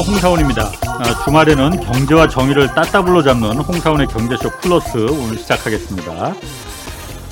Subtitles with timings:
[0.00, 0.62] 홍사원입니다.
[0.86, 6.34] 아, 주말에는 경제와 정의를 따따블로 잡는 홍사원의 경제쇼 플러스 오늘 시작하겠습니다.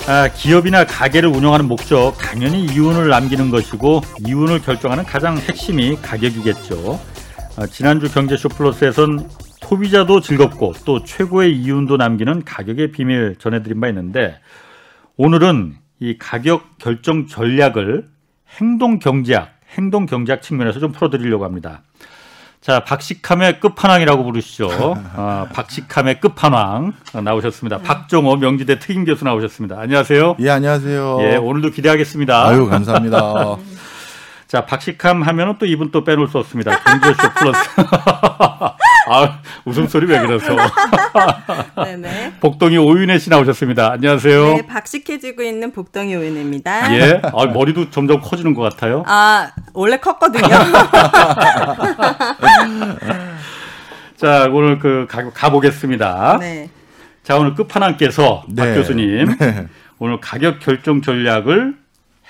[0.07, 7.01] 아, 기업이나 가게를 운영하는 목적 당연히 이윤을 남기는 것이고 이윤을 결정하는 가장 핵심이 가격이겠죠.
[7.57, 9.29] 아, 지난주 경제쇼 플러스에선
[9.61, 14.39] 소비자도 즐겁고 또 최고의 이윤도 남기는 가격의 비밀 전해드린 바 있는데
[15.17, 18.09] 오늘은 이 가격 결정 전략을
[18.61, 21.83] 행동 경제학, 행동 경제학 측면에서 좀 풀어드리려고 합니다.
[22.61, 24.69] 자, 박식함의 끝판왕이라고 부르시죠.
[25.17, 27.79] 아, 박식함의 끝판왕 나오셨습니다.
[27.79, 29.79] 박종호 명지대 특임 교수 나오셨습니다.
[29.81, 30.37] 안녕하세요.
[30.41, 31.19] 예, 안녕하세요.
[31.23, 32.47] 예, 오늘도 기대하겠습니다.
[32.47, 33.57] 아유, 감사합니다.
[34.49, 36.79] 자, 박식함 하면은 또 이분 또 빼놓을 수 없습니다.
[36.83, 37.61] 경제쇼 플러스.
[39.11, 40.57] 아, 웃음소리 왜 그러세요?
[41.85, 42.35] 네네.
[42.41, 43.93] 복동이 오윤혜 씨 나오셨습니다.
[43.93, 44.55] 안녕하세요.
[44.55, 46.95] 네, 박식해지고 있는 복덩이 오윤입니다.
[46.97, 47.21] 예.
[47.25, 49.05] 아, 머리도 점점 커지는 것 같아요.
[49.07, 50.47] 아, 원래 컸거든요.
[54.17, 56.39] 자, 오늘 그 가, 가보겠습니다.
[56.41, 56.69] 네.
[57.23, 58.75] 자, 오늘 끝판왕께서 박 네.
[58.75, 59.67] 교수님 네.
[59.99, 61.77] 오늘 가격 결정 전략을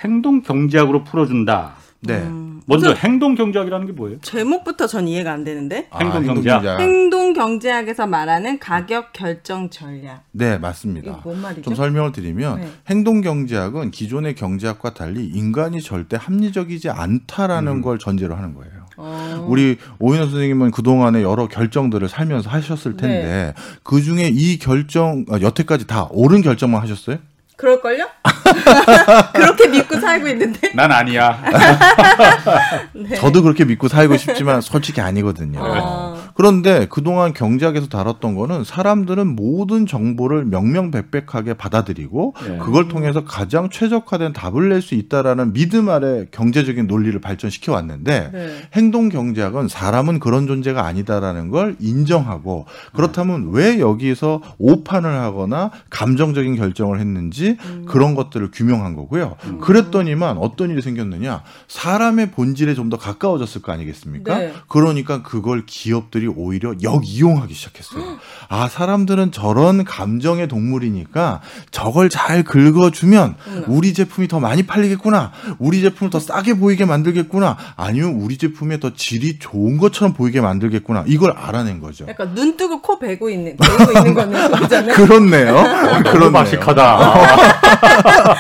[0.05, 1.73] 행동 경제학으로 풀어준다.
[2.01, 2.15] 네.
[2.15, 4.19] 음, 먼저 행동 경제학이라는 게 뭐예요?
[4.21, 5.87] 제목부터 전 이해가 안 되는데.
[5.91, 6.81] 아, 행동 경제학.
[6.81, 10.25] 행동 경제학에서 말하는 가격 결정 전략.
[10.33, 11.11] 네, 맞습니다.
[11.11, 11.63] 이게 뭔 말이죠?
[11.63, 12.69] 좀 설명을 드리면 네.
[12.91, 17.83] 행동 경제학은 기존의 경제학과 달리 인간이 절대 합리적이지 않다라는 음.
[17.83, 18.73] 걸 전제로 하는 거예요.
[18.99, 25.39] 어, 우리 오인호 선생님은 그동안에 여러 결정들을 살면서 하셨을 텐데 그 중에 이 결정 아,
[25.41, 27.19] 여태까지 다 옳은 결정만 하셨어요?
[27.57, 28.09] 그럴걸요?
[29.33, 30.73] 그렇게 믿고 살고 있는데.
[30.75, 31.43] 난 아니야.
[32.93, 33.17] 네.
[33.17, 35.61] 저도 그렇게 믿고 살고 싶지만 솔직히 아니거든요.
[35.63, 36.18] 어.
[36.39, 42.59] 그런데 그동안 경제학에서 다뤘던 거는 사람들은 모든 정보를 명명백백하게 받아들이고 예.
[42.59, 48.49] 그걸 통해서 가장 최적화된 답을 낼 수 있다라는 믿음 아래 경제적인 논리를 발전시켜 왔는데 네.
[48.75, 57.01] 행동 경제학은 사람은 그런 존재가 아니다라는 걸 인정하고 그렇다면 왜 여기서 오판을 하거나 감정적인 결정을
[57.01, 57.87] 했는지 음.
[57.89, 59.35] 그런 것들을 규명한 거고요.
[59.61, 61.43] 그랬더니만 어떤 일이 생겼느냐?
[61.67, 64.39] 사람의 본질에 좀 더 가까워졌을 거 아니겠습니까?
[64.39, 64.53] 네.
[64.69, 68.19] 그러니까 그걸 기업들이 오히려 역이용하기 시작했어요.
[68.49, 71.41] 아, 사람들은 저런 감정의 동물이니까
[71.71, 73.37] 저걸 잘 긁어주면.
[73.67, 75.33] 우리 제품이 더 많이 팔리겠구나.
[75.59, 77.57] 우리 제품을 더 싸게 보이게 만들겠구나.
[77.77, 81.05] 아니면 우리 제품이 더 질이 좋은 것처럼 보이게 만들겠구나.
[81.07, 82.07] 이걸 알아낸 거죠.
[82.09, 84.95] 약간 눈 뜨고 코 베고 있는, 베고 있는 거는 소리잖아요.
[84.97, 85.53] 그렇네요.
[85.55, 86.33] 너무 그렇네요.
[86.33, 86.99] 박식하다.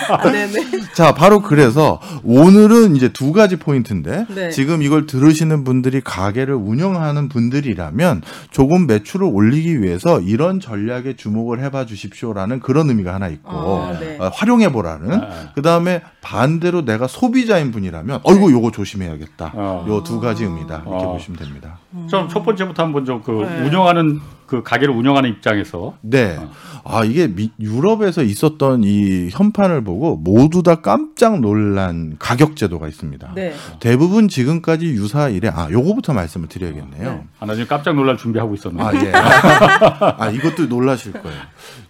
[0.09, 0.69] 아, 네네.
[0.95, 4.51] 자, 바로 그래서 오늘은 이제 두 가지 포인트인데 네.
[4.51, 11.61] 지금 이걸 들으시는 분들이 가게를 운영하는 분들이 라면 조금 매출을 올리기 위해서 이런 전략에 주목을
[11.61, 14.19] 해봐 주십시오라는 그런 의미가 하나 있고 아, 네.
[14.19, 15.53] 어, 활용해 보라는 아.
[15.55, 19.53] 그 다음에 반대로 내가 소비자인 분이라면 어이구 요거 조심해야겠다.
[19.55, 19.85] 어.
[19.89, 21.13] 요두 가지 의미다 이렇게 어.
[21.13, 21.79] 보시면 됩니다.
[22.11, 23.67] 좀첫 번째부터 한번 좀그 네.
[23.67, 26.39] 운영하는 그 가게를 운영하는 입장에서 네.
[26.83, 33.33] 아, 이게 미- 유럽에서 있었던 이 현판을 보고 모두 다 깜짝 놀란 가격 제도가 있습니다.
[33.35, 33.53] 네.
[33.79, 37.13] 대부분 지금까지 유사 일에 아 요거부터 말씀을 드려야겠네요.
[37.13, 37.23] 네.
[37.39, 38.83] 아, 나중에 깜짝 놀랄 준비하고 있었는데.
[38.83, 39.13] 아 예.
[40.19, 41.39] 아 이것도 놀라실 거예요.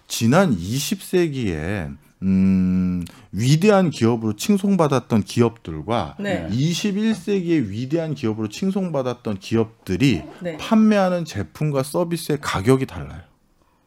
[0.09, 6.47] 지난 20세기에 음, 위대한 기업으로 칭송받았던 기업들과 네.
[6.51, 10.57] 21세기의 위대한 기업으로 칭송받았던 기업들이 네.
[10.57, 13.21] 판매하는 제품과 서비스의 가격이 달라요.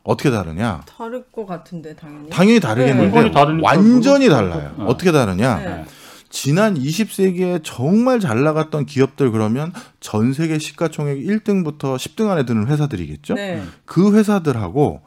[0.03, 0.82] 어떻게 다르냐?
[0.87, 2.28] 다를 것 같은데, 당연히.
[2.31, 2.60] 당연히 네.
[2.60, 4.75] 다르겠는데 다르니까 완전히 달라요.
[4.78, 4.87] 어.
[4.87, 5.59] 어떻게 다르냐?
[5.59, 5.84] 네.
[6.32, 13.34] 지난 20세기에 정말 잘 나갔던 기업들 그러면 전 세계 시가총액 1등부터 10등 안에 드는 회사들이겠죠.
[13.34, 13.62] 네.
[13.84, 15.03] 그 회사들하고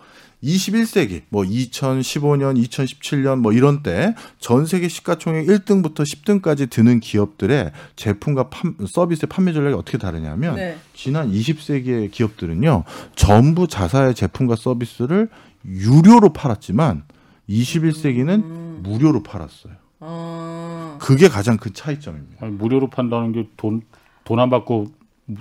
[0.45, 8.49] 21세기 뭐 2015년, 2017년 뭐 이런 때 전 세계 시가총액 1등부터 10등까지 드는 기업들의 제품과
[8.49, 10.77] 판- 서비스의 판매 전략이 어떻게 다르냐면 네.
[10.93, 12.83] 지난 20세기의 기업들은요.
[13.15, 15.29] 전부 자사의 제품과 서비스를
[15.65, 17.03] 유료로 팔았지만
[17.49, 18.79] 21세기는 음.
[18.83, 19.73] 무료로 팔았어요.
[20.01, 22.45] 어, 그게 가장 큰 차이점입니다.
[22.45, 23.81] 아니, 무료로 판다는 게 돈
[24.25, 24.87] 돈 안 받고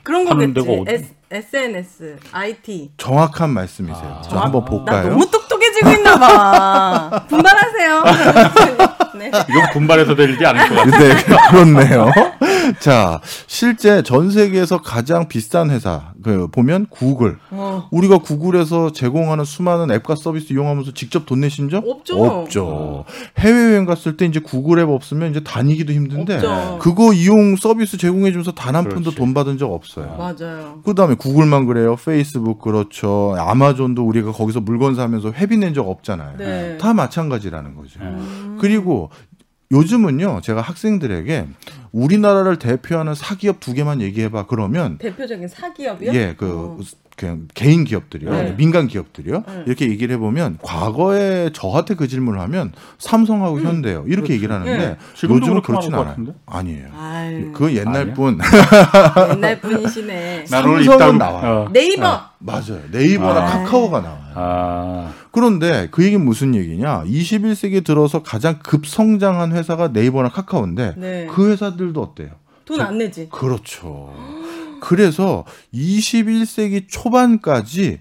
[0.03, 0.55] 그런 거겠지.
[0.55, 2.93] 데가 어디- SNS, IT.
[2.97, 4.19] 정확한 말씀이세요.
[4.19, 4.23] 아.
[4.23, 5.09] 저 한번 나 볼까요?
[5.11, 7.25] 너무 똑똑해지고 있나 봐.
[7.29, 8.05] 분발하세요.
[9.19, 9.29] 네.
[9.29, 11.15] 이건 분발해서 될 일이 아닐 것 같아요.
[11.15, 12.11] 네, 그렇네요.
[12.81, 17.39] 자, 실제 전 세계에서 가장 비싼 회사, 그, 보면 구글.
[17.51, 21.85] 어, 우리가 구글에서 제공하는 수많은 앱과 서비스 이용하면서 직접 돈 내신 적?
[21.87, 22.25] 없죠.
[22.25, 23.05] 없죠.
[23.39, 26.79] 해외 여행 갔을 때 이제 구글 앱 없으면 이제 다니기도 힘든데, 없죠.
[26.81, 29.13] 그거 이용 서비스 제공해 주면서 단 한 푼도.
[29.13, 30.17] 돈 받은 적 없어요.
[30.19, 30.81] 맞아요.
[30.85, 31.97] 그 다음에 구글만 그래요.
[31.97, 33.35] 페이스북 그렇죠.
[33.38, 36.37] 아마존도 우리가 거기서 물건 사면서 회비 낸 적 없잖아요.
[36.37, 36.76] 네.
[36.79, 37.99] 다 마찬가지라는 거죠.
[37.99, 38.06] 네.
[38.06, 38.59] 음.
[38.61, 39.11] 그리고
[39.73, 41.47] 요즘은요, 제가 학생들에게
[41.93, 44.47] 우리나라를 대표하는 사기업 두 개만 얘기해봐.
[44.47, 46.12] 그러면 대표적인 사기업이요?
[46.12, 46.85] 예, 그 어.
[47.16, 48.55] 그냥 개인 기업들이요, 네.
[48.56, 49.44] 민간 기업들이요.
[49.46, 49.62] 네.
[49.66, 54.96] 이렇게 얘기를 해보면 과거에 저한테 그 질문을 하면 삼성하고 현대요 이렇게 얘기를 하는데 네.
[55.14, 56.16] 지금도 요즘은 그렇진 않아요.
[56.46, 56.88] 아니에요.
[56.99, 58.12] 아유, 그건 옛날?
[58.14, 58.38] 분
[59.32, 61.50] 옛날 오늘 삼성은 나와요.
[61.69, 61.69] 어.
[61.72, 62.20] 네이버.
[62.38, 62.81] 맞아요.
[62.90, 63.44] 네이버나 아.
[63.46, 64.20] 카카오가 나와요.
[64.34, 67.05] 아, 그런데 그 얘기는 무슨 얘기냐?
[67.05, 71.26] 21세기 들어서 가장 급성장한 회사가 네이버나 카카오인데 네.
[71.32, 72.31] 그 회사들도 어때요?
[72.66, 73.28] 돈 안 내지.
[73.31, 74.12] 그렇죠.
[74.85, 78.01] 그래서 21세기 초반까지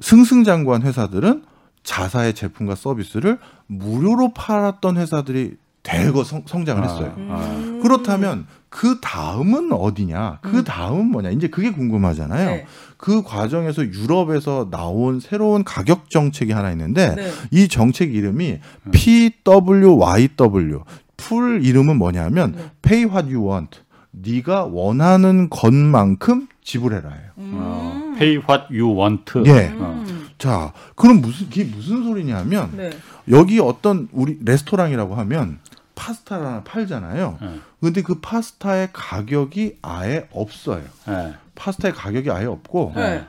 [0.00, 1.42] 승승장구한 회사들은
[1.82, 7.12] 자사의 제품과 서비스를 무료로 팔았던 회사들이 대거 성, 장을 했어요.
[7.28, 7.56] 아.
[7.58, 7.80] 음.
[7.82, 10.38] 그렇다면 그 다음은 어디냐?
[10.42, 11.30] 그 다음은 뭐냐?
[11.30, 12.50] 이제 그게 궁금하잖아요.
[12.50, 12.66] 네.
[12.96, 17.30] 그 과정에서 유럽에서 나온 새로운 가격 정책이 하나 있는데 네.
[17.50, 18.60] 이 정책 이름이
[18.92, 20.82] PWYW.
[21.16, 22.70] 풀 이름은 뭐냐면 네.
[22.82, 23.80] Pay what you want.
[24.18, 27.30] 네가 원하는 것만큼 지불해라예요.
[27.36, 29.24] 어, pay what you want.
[29.46, 29.68] 예.
[29.78, 30.04] 어.
[30.08, 30.28] 음.
[30.38, 32.90] 자, 그럼 무슨 이게 무슨 소리냐면 네.
[33.30, 35.58] 여기 어떤 우리 레스토랑이라고 하면
[35.94, 37.38] 파스타를 하나 팔잖아요.
[37.42, 37.60] 예.
[37.80, 40.82] 근데 그 파스타의 가격이 아예 없어요.
[41.08, 41.34] 예.
[41.54, 43.24] 파스타의 가격이 아예 없고 네.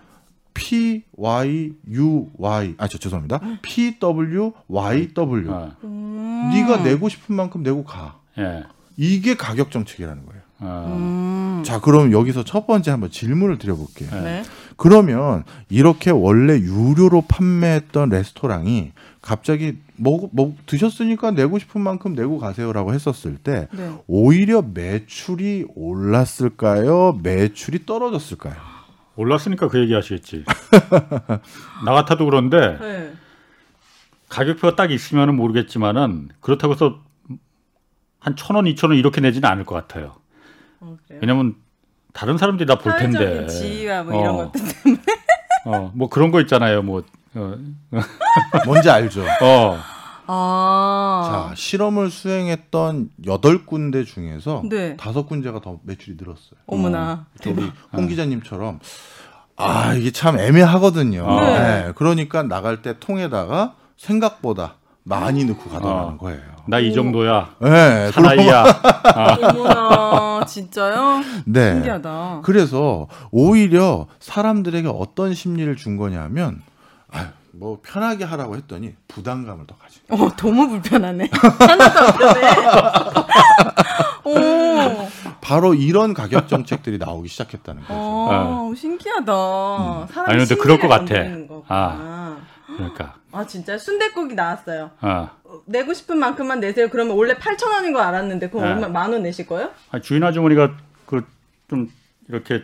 [0.54, 3.40] P Y U Y 아 저 죄송합니다.
[3.62, 5.51] P W Y W.
[5.51, 5.72] 어.
[5.83, 6.50] 음.
[6.54, 8.19] 네가 내고 싶은 만큼 내고 가.
[8.38, 8.63] 예.
[8.98, 10.37] 이게 가격 정책이라는 거예요.
[10.59, 10.95] 어.
[10.98, 11.63] 음.
[11.63, 14.09] 자, 그럼 여기서 첫 번째 한번 질문을 드려볼게요.
[14.12, 14.21] 네.
[14.21, 14.44] 네.
[14.75, 22.94] 그러면 이렇게 원래 유료로 판매했던 레스토랑이 갑자기 뭐, 뭐 드셨으니까 내고 싶은 만큼 내고 가세요라고
[22.94, 23.92] 했었을 때 네.
[24.07, 27.19] 오히려 매출이 올랐을까요?
[27.24, 28.56] 매출이 떨어졌을까요?
[29.15, 30.45] 올랐으니까 그 얘기 하시겠지.
[31.86, 33.12] 나 같아도 그런데 네.
[34.30, 37.00] 가격표가 딱 있으면 모르겠지만은 그렇다고 해서
[38.19, 40.15] 한 천 원, 이천 원 이렇게 내지는 않을 것 같아요.
[40.80, 40.98] 어?
[41.22, 41.56] 왜냐면
[42.14, 43.18] 다른 사람들이 다 볼 텐데.
[43.18, 44.38] 사회적인 지위와 뭐 이런 어.
[44.52, 45.02] 것들 때문에.
[45.66, 46.82] 어, 뭐 그런 거 있잖아요.
[46.82, 47.04] 뭐,
[47.36, 47.56] 어,
[48.66, 49.22] 뭔지 알죠?
[49.42, 49.78] 어,
[50.28, 51.48] 아.
[51.50, 54.96] 자, 실험을 수행했던 여덟 군데 중에서 네.
[54.98, 56.60] 다섯 군데가 더 매출이 늘었어요.
[56.68, 57.26] 어머나.
[57.42, 58.80] 저 우리 홍 기자님처럼
[59.56, 61.26] 아 이게 참 애매하거든요.
[61.40, 61.60] 네.
[61.86, 66.18] 네, 그러니까 나갈 때 통에다가 생각보다 많이 넣고 가더라는 어.
[66.18, 66.42] 거예요.
[66.68, 67.50] 나 이 정도야.
[67.60, 68.64] 네, 사나이야.
[69.54, 70.46] 어머나.
[70.46, 71.22] 진짜요?
[71.46, 71.74] 네.
[71.74, 72.42] 신기하다.
[72.44, 76.62] 그래서 오히려 사람들에게 어떤 심리를 준 거냐면
[77.12, 79.75] 아유, 뭐 편하게 하라고 했더니 부담감을 더.
[79.75, 80.25] 거예요.
[80.25, 81.30] 어, 너무 불편하네.
[81.31, 82.48] 하나도 안 편해.
[84.24, 85.08] 오.
[85.42, 87.94] 바로 이런 가격 정책들이 나오기 시작했다는 거죠.
[87.98, 89.31] 어, 신기하다.
[90.12, 91.14] 사람 아니, 근데 그럴 것 같아.
[91.16, 91.66] 는 거구나.
[91.69, 92.38] 아.
[92.75, 93.16] 그러니까.
[93.31, 94.92] 아 진짜 순대국이 나왔어요.
[95.02, 95.30] 어.
[95.46, 96.90] 어, 내고 싶은 만큼만 내세요.
[96.90, 98.72] 그러면 원래 8천 원인 거 알았는데 그럼 네.
[98.74, 99.72] 얼마 만 원 내실 거예요?
[99.92, 100.75] 아, 주인 아주머니가
[101.06, 101.22] 그
[101.69, 101.92] 좀
[102.30, 102.64] 이렇게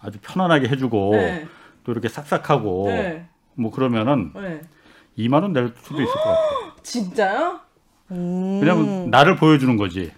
[0.00, 1.46] 아주 편안하게 해주고 네.
[1.84, 3.28] 또 이렇게 싹싹하고 네.
[3.54, 4.60] 뭐 그러면은 네.
[5.18, 6.40] 2만 원 낼 수도 있을 것 같아.
[6.82, 7.60] 진짜요?
[8.10, 8.60] 오.
[8.60, 10.12] 왜냐면 나를 보여주는 거지.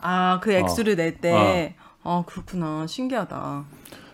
[0.00, 1.74] 아 그 액수를 낼 때.
[2.04, 2.86] 아 그렇구나.
[2.86, 3.64] 신기하다.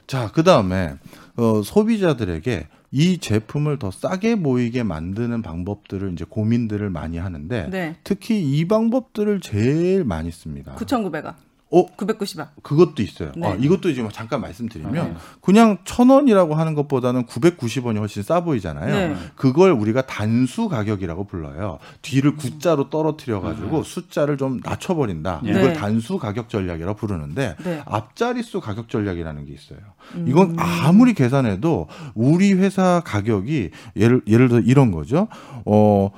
[0.06, 0.96] 자, 그 다음에
[1.36, 7.96] 어, 소비자들에게 이 제품을 더 싸게 보이게 만드는 방법들을 이제 고민들을 많이 하는데 네.
[8.04, 10.74] 특히 이 방법들을 제일 많이 씁니다.
[10.76, 11.34] 9,900원.
[11.76, 12.48] 어, 990원.
[12.62, 13.32] 그것도 있어요.
[13.36, 13.46] 네.
[13.46, 15.14] 아, 이것도 지금 잠깐 말씀드리면 네.
[15.42, 18.94] 그냥 천 원이라고 하는 것보다는 990원이 훨씬 싸 보이잖아요.
[18.94, 19.16] 네.
[19.34, 21.78] 그걸 우리가 단수 가격이라고 불러요.
[22.00, 25.42] 뒤를 구자로 떨어뜨려 가지고 숫자를 좀 낮춰 버린다.
[25.44, 25.50] 네.
[25.50, 25.72] 이걸 네.
[25.74, 27.82] 단수 가격 전략이라고 부르는데 네.
[27.84, 29.78] 앞자리수 가격 전략이라는 게 있어요.
[30.14, 30.24] 음.
[30.26, 35.28] 이건 아무리 계산해도 우리 회사 가격이 예를 예를 들어 이런 거죠.
[35.66, 36.10] 어.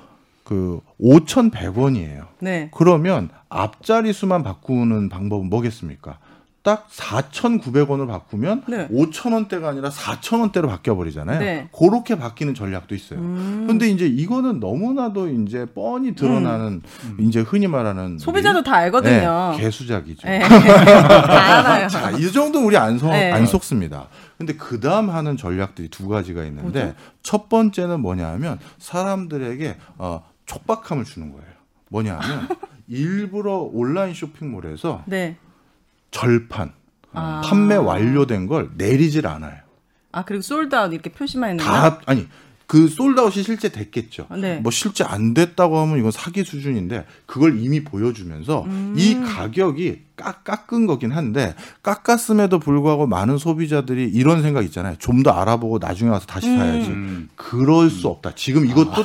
[0.48, 2.26] 그 5,100원이에요.
[2.40, 2.70] 네.
[2.72, 6.16] 그러면 앞자리 수만 바꾸는 방법은 뭐겠습니까?
[6.62, 8.88] 딱 4,900원을 바꾸면 네.
[8.88, 11.38] 5,000원대가 아니라 4,000원대로 바뀌어 버리잖아요.
[11.38, 11.68] 네.
[11.78, 13.18] 그렇게 바뀌는 전략도 있어요.
[13.18, 13.66] 음.
[13.68, 16.80] 근데 이제 이거는 너무나도 이제 뻔히 드러나는
[17.20, 19.52] 이제 흔히 말하는 소비자도 다 알거든요.
[19.54, 20.26] 네, 개수작이죠.
[20.26, 20.38] 네.
[20.48, 21.88] 다 알아요.
[21.88, 23.32] 자, 이 정도 우리 안, 속, 네.
[23.32, 24.08] 안 속습니다.
[24.38, 26.94] 근데 그 다음 하는 전략들이 두 가지가 있는데 뭐죠?
[27.22, 31.46] 첫 번째는 뭐냐 하면 사람들에게 어, 촉박함을 주는 거예요.
[31.90, 32.48] 뭐냐 하면
[32.88, 35.36] 일부러 온라인 쇼핑몰에서 네.
[36.10, 36.72] 절판,
[37.12, 37.42] 아.
[37.44, 39.58] 판매 완료된 걸 내리질 않아요.
[40.10, 41.64] 아 그리고 솔드아웃 이렇게 표시만 했나?
[41.64, 42.26] 다, 아니,
[42.66, 44.26] 그 솔드아웃이 실제 됐겠죠.
[44.40, 44.58] 네.
[44.60, 50.86] 뭐 실제 안 됐다고 하면 이건 사기 수준인데 그걸 이미 보여주면서 이 가격이 깎, 깎은
[50.86, 54.96] 거긴 한데 깎았음에도 불구하고 많은 소비자들이 이런 생각 있잖아요.
[54.98, 56.90] 좀 더 알아보고 나중에 와서 다시 사야지.
[56.90, 57.28] 음.
[57.36, 58.34] 그럴 수 없다.
[58.34, 59.04] 지금 이것도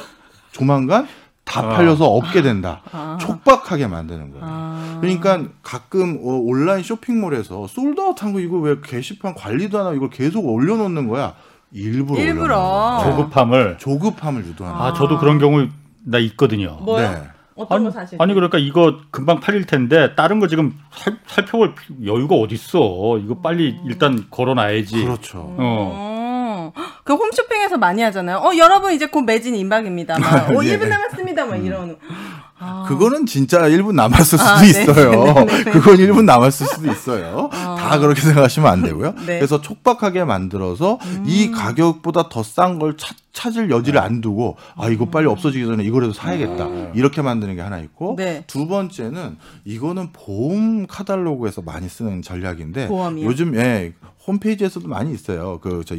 [0.52, 1.08] 조만간
[1.46, 1.70] 다 아.
[1.70, 2.82] 팔려서 없게 된다.
[2.92, 3.18] 아.
[3.20, 4.46] 촉박하게 만드는 거예요.
[4.48, 4.98] 아.
[5.02, 10.46] 그러니까 가끔 어, 온라인 쇼핑몰에서 솔드아웃한 거 이거 왜 게시판 관리도 안 하고 이걸 계속
[10.46, 11.34] 올려놓는 거야?
[11.72, 13.02] 일부러 일부러.
[13.04, 13.78] 조급함을.
[13.80, 15.68] 조급함을 유도하는 아, 저도 그런 경우
[16.06, 16.78] 나 있거든요.
[16.82, 17.10] 뭐요?
[17.12, 17.24] 네.
[17.56, 18.20] 어떤 아니, 거 사실?
[18.22, 23.20] 아니 그러니까 이거 금방 팔릴 텐데 다른 거 지금 살, 살펴볼 피- 여유가 어딨어.
[23.24, 25.04] 이거 빨리 일단 걸어놔야지.
[25.04, 25.40] 그렇죠.
[25.40, 25.54] 어.
[25.60, 26.74] 어.
[27.04, 28.38] 그 홈쇼핑에서 많이 하잖아요.
[28.38, 30.18] 어, 여러분 이제 곧 매진 임박입니다.
[30.20, 30.78] 막, 어, 예.
[30.78, 31.23] 1분 남았습니다.
[31.46, 31.98] 막 이런.
[32.60, 32.86] 아.
[32.88, 34.70] 그거는 진짜 1분 남았을 수도 아, 네.
[34.70, 35.24] 있어요.
[35.34, 35.72] 네, 네, 네.
[35.72, 37.50] 그건 1분 남았을 수도 있어요.
[37.52, 39.12] 다 그렇게 생각하시면 안 되고요.
[39.16, 39.20] 네.
[39.22, 39.26] 음.
[39.26, 42.96] 그래서 촉박하게 만들어서 이 가격보다 더 싼 걸
[43.34, 46.68] 찾을 여지를 안 두고 아 이거 빨리 없어지기 전에 이거라도 사야겠다.
[46.94, 48.44] 이렇게 만드는 게 하나 있고 네.
[48.48, 53.26] 두 번째는 이거는 보험 카탈로그에서 많이 쓰는 전략인데 보험이요?
[53.26, 53.94] 요즘 예
[54.28, 55.60] 홈페이지에서도 많이 있어요.
[55.60, 55.96] 그저저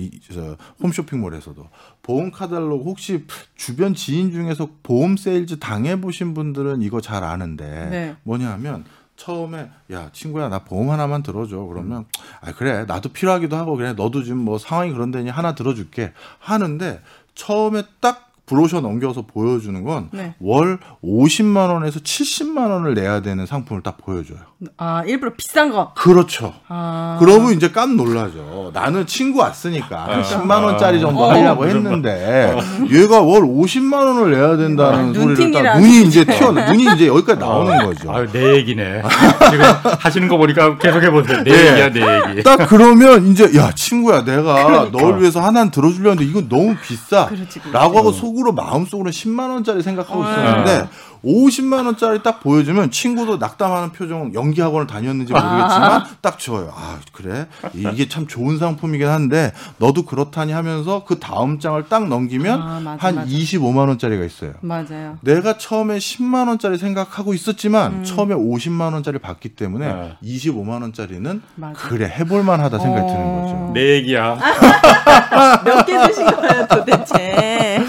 [0.83, 1.67] 홈쇼핑몰에서도
[2.05, 3.25] 보험 카탈로그 혹시
[3.57, 8.17] 주변 지인 중에서 보험 세일즈 당해 보신 분들은 이거 잘 아는데 네.
[8.23, 8.85] 뭐냐면
[9.17, 11.61] 처음에 야 친구야 나 보험 하나만 들어줘.
[11.61, 12.05] 그러면
[12.41, 12.85] 아 그래.
[12.85, 13.95] 나도 필요하기도 하고 그래.
[13.95, 16.13] 너도 지금 뭐 상황이 그런데니 하나 들어줄게.
[16.39, 17.01] 하는데
[17.35, 20.35] 처음에 딱 브로셔 넘겨서 보여주는 건 네.
[20.39, 24.39] 월 50만 원에서 70만 원을 내야 되는 상품을 딱 보여줘요.
[24.77, 25.93] 아, 일부러 비싼 거.
[25.95, 26.53] 그렇죠.
[26.69, 27.17] 아.
[27.21, 28.71] 그러면 이제 깜 놀라죠.
[28.75, 31.31] 나는 친구 왔으니까 한 10만 원짜리 정도 어.
[31.31, 32.55] 하려고 했는데
[32.93, 37.41] 얘가 월 50만 원을 내야 된다는 아, 소리를 딱 눈이 이제 튀어 눈이 이제 여기까지
[37.41, 38.13] 나오는 거죠.
[38.13, 39.03] 아유, 내 얘기네.
[39.51, 39.65] 지금
[40.01, 41.43] 하시는 거 보니까 계속 해보세요.
[41.45, 41.71] 내 네.
[41.71, 42.43] 얘기야, 내 얘기.
[42.43, 44.99] 딱 그러면 이제 야 친구야 내가 그러니까.
[44.99, 47.73] 널 위해서 하나는 들어주려는데 이건 너무 비싸 그렇지, 그렇지.
[47.73, 50.31] 라고 하고 속 으로 마음속으로 10만 원짜리 생각하고 어.
[50.31, 50.89] 있었는데
[51.25, 56.71] 50만 원짜리 딱 보여주면 친구도 낙담하는 표정 연기 학원을 다녔는지 모르겠지만 딱 줘요.
[56.77, 62.61] 아 그래 이게 참 좋은 상품이긴 한데 너도 그렇다니 하면서 그 다음 장을 딱 넘기면
[62.61, 63.27] 아, 맞아, 한 맞아.
[63.29, 64.53] 25만 원짜리가 있어요.
[64.61, 65.17] 맞아요.
[65.23, 68.05] 내가 처음에 10만 원짜리 생각하고 있었지만 음.
[68.05, 70.17] 처음에 50만 원짜리 받기 때문에 네.
[70.23, 71.73] 25만 원짜리는 맞아.
[71.89, 73.43] 그래 해볼 만하다 생각이 드는 어.
[73.43, 73.73] 거죠.
[73.75, 74.39] 내 얘기야.
[75.65, 77.85] 몇 개 드신 거예요, 도대체?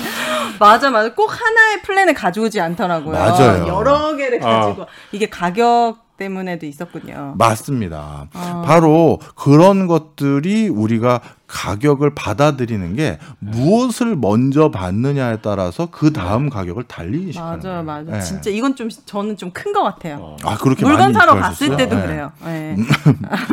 [0.60, 1.14] 맞아, 맞아.
[1.14, 3.14] 꼭 하나의 플랜을 가져오지 않더라고요.
[3.14, 3.68] 맞아요.
[3.68, 4.62] 여러 개를 아.
[4.62, 4.86] 가지고.
[5.12, 7.34] 이게 가격 때문에도 있었군요.
[7.38, 8.28] 맞습니다.
[8.34, 8.64] 아.
[8.66, 17.46] 바로 그런 것들이 우리가 가격을 받아들이는 게 무엇을 먼저 받느냐에 따라서 그 다음 가격을 달리시는
[17.62, 18.06] 맞아요, 맞아요.
[18.12, 18.22] 네.
[18.22, 20.38] 진짜 이건 좀 저는 좀 큰 것 같아요.
[20.44, 21.36] 아 그렇게 물건 많이 사러?
[21.36, 22.02] 갔을 때도 네.
[22.02, 22.32] 그래요.
[22.46, 22.78] 네.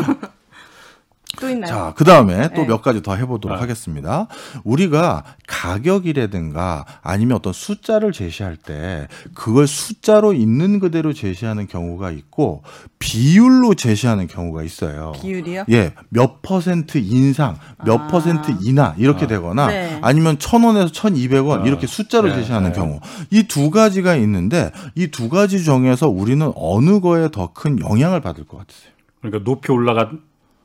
[1.43, 1.69] 또 있나요?
[1.69, 2.67] 자, 그 다음에 또 네.
[2.69, 3.61] 몇 가지 더 해보도록 네.
[3.61, 4.29] 하겠습니다.
[4.63, 12.63] 우리가 가격이라든가 아니면 어떤 숫자를 제시할 때 그걸 숫자로 있는 그대로 제시하는 경우가 있고
[13.01, 15.13] 비율로 제시하는 경우가 있어요.
[15.21, 15.65] 비율이요?
[15.71, 18.07] 예, 몇 퍼센트 인상, 몇 아.
[18.07, 19.99] 퍼센트 인하 이렇게 되거나 네.
[20.01, 21.67] 아니면 천 원에서 천 이백 원 아.
[21.67, 22.79] 이렇게 숫자로 네, 제시하는 네.
[22.79, 28.21] 경우 이 두 가지가 있는데 이 두 가지 중에서 우리는 어느 거에 더 큰 영향을
[28.21, 28.93] 받을 것 같으세요?
[29.21, 29.95] 그러니까 높이 올라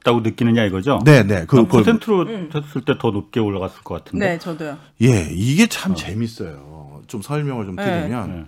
[0.07, 1.01] 갔다고 느끼느냐 이거죠?
[1.03, 1.45] 네, 네.
[1.45, 4.29] 그, 난그 퍼센트로 했을 때 더 높게 올라갔을 것 같은데.
[4.29, 4.77] 네, 저도요.
[5.01, 7.03] 예, 이게 참 재밌어요.
[7.07, 7.83] 좀 설명을 좀 네.
[7.83, 8.45] 드리면 네.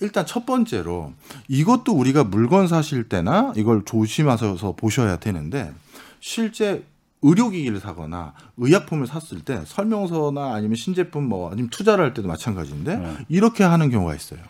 [0.00, 1.12] 일단 첫 번째로
[1.48, 5.72] 이것도 우리가 물건 사실 때나 이걸 조심하셔서 보셔야 되는데
[6.20, 6.84] 실제
[7.22, 13.16] 의료기기를 사거나 의약품을 샀을 때 설명서나 아니면 신제품 뭐 아니면 투자를 할 때도 마찬가지인데 네.
[13.28, 14.40] 이렇게 하는 경우가 있어요.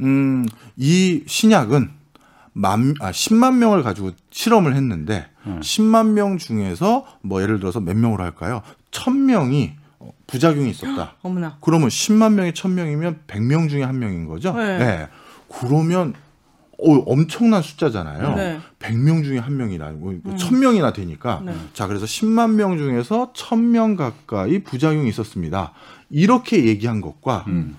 [0.00, 0.46] 음,
[0.76, 1.90] 이 신약은
[2.52, 5.60] 만, 아, 10만 명을 가지고 실험을 했는데 음.
[5.60, 8.62] 10만 명 중에서 뭐 예를 들어서 몇 명으로 할까요?
[8.90, 9.72] 1000명이
[10.26, 11.14] 부작용이 있었다.
[11.22, 11.58] 어머나.
[11.60, 14.52] 그러면 10만 명이 1000명이면 100명 중에 한 명인 거죠?
[14.54, 15.08] 네.
[15.48, 16.14] 그러면
[16.80, 18.36] 어, 엄청난 숫자잖아요.
[18.36, 18.60] 네.
[18.78, 21.42] 100명 중에 한 명이나 뭐 1000명이나 되니까.
[21.44, 21.52] 네.
[21.72, 25.72] 자, 그래서 10만 명 중에서 1000명 가까이 부작용이 있었습니다.
[26.10, 27.76] 이렇게 얘기한 것과 음.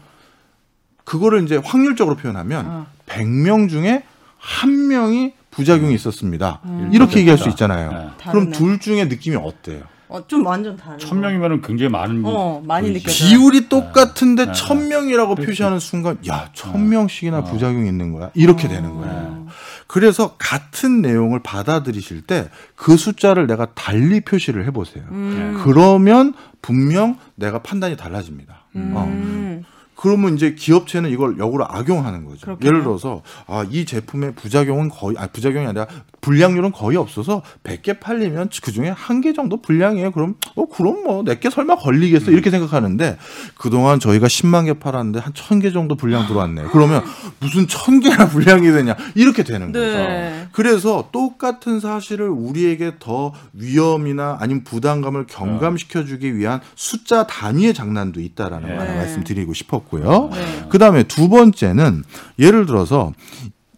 [1.06, 2.88] 그거를 이제 확률적으로 표현하면 어.
[3.06, 4.04] 100명 중에
[4.38, 6.62] 한 명이 부작용이 있었습니다.
[6.66, 6.90] 음.
[6.94, 7.90] 이렇게 얘기할 수 있잖아요.
[7.92, 7.96] 네.
[7.98, 8.52] 그럼 다르네.
[8.52, 9.82] 둘 중에 느낌이 어때요?
[10.08, 10.98] 어, 좀 완전 다르네.
[10.98, 12.24] 천 명이면 굉장히 많은.
[12.26, 12.94] 어, 많이.
[12.94, 13.30] 느껴져요.
[13.30, 14.52] 비율이 똑같은데 네.
[14.54, 15.48] 천 명이라고 그렇지.
[15.48, 17.44] 표시하는 순간 야 천 명씩이나 어.
[17.44, 18.70] 부작용이 있는 거야 이렇게 어.
[18.70, 19.48] 되는 거예요.
[19.88, 25.04] 그래서 같은 내용을 받아들이실 때 그 숫자를 내가 달리 표시를 해보세요.
[25.12, 25.60] 음.
[25.64, 28.62] 그러면 분명 내가 판단이 달라집니다.
[28.76, 29.62] 어.
[30.00, 30.02] 음.
[30.02, 32.42] 그러면 이제 기업체는 이걸 역으로 악용하는 거죠.
[32.46, 32.68] 그렇겠네요.
[32.70, 35.88] 예를 들어서 아, 이 제품의 부작용은 거의 아 부작용이 아니라
[36.22, 40.12] 불량률은 거의 없어서 100개 팔리면 그중에 한 개 정도 불량이에요.
[40.12, 43.18] 그럼 어 그럼 뭐 내게 설마 걸리겠어 이렇게 생각하는데
[43.58, 46.68] 그동안 저희가 10만 개 팔았는데 한 1000개 정도 불량 들어왔네.
[46.72, 47.04] 그러면
[47.40, 49.86] 무슨 1000개나 불량이 되냐 이렇게 되는 거죠.
[49.86, 50.48] 네.
[50.54, 58.70] 그래서 똑같은 사실을 우리에게 더 위험이나 아니면 부담감을 경감시켜 주기 위한 숫자 단위의 장난도 있다라는
[58.70, 58.76] 네.
[58.78, 58.96] 걸 네.
[58.96, 60.30] 말씀드리고 싶었고 있고요.
[60.32, 60.66] 네.
[60.70, 62.04] 그다음에 두 번째는
[62.38, 63.12] 예를 들어서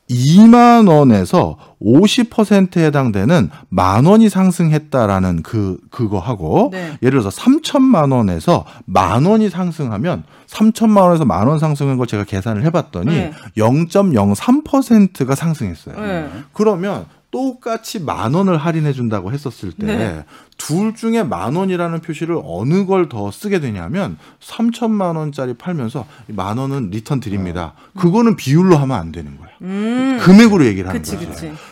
[0.10, 6.98] 2만 원에서 50%에 해당되는 만 원이 상승했다라는 그 그거 하고 네.
[7.02, 12.66] 예를 들어서 3천만 원에서 만 원이 상승하면 3천만 원에서 만 원 상승한 걸 제가 계산을
[12.66, 13.32] 해 봤더니 네.
[13.58, 15.96] 0.03%가 상승했어요.
[16.00, 16.30] 네.
[16.52, 20.26] 그러면 똑같이 만 원을 할인해 준다고 했었을 때 네.
[20.68, 26.92] 둘 중에 만 원이라는 표시를 어느 걸 더 쓰게 되냐면 3천만 원짜리 팔면서 이만 원은
[26.92, 27.74] 리턴 드립니다.
[27.98, 29.52] 그거는 비율로 하면 안 되는 거예요.
[29.64, 30.20] 음.
[30.22, 31.18] 금액으로 얘기를 하는 거죠.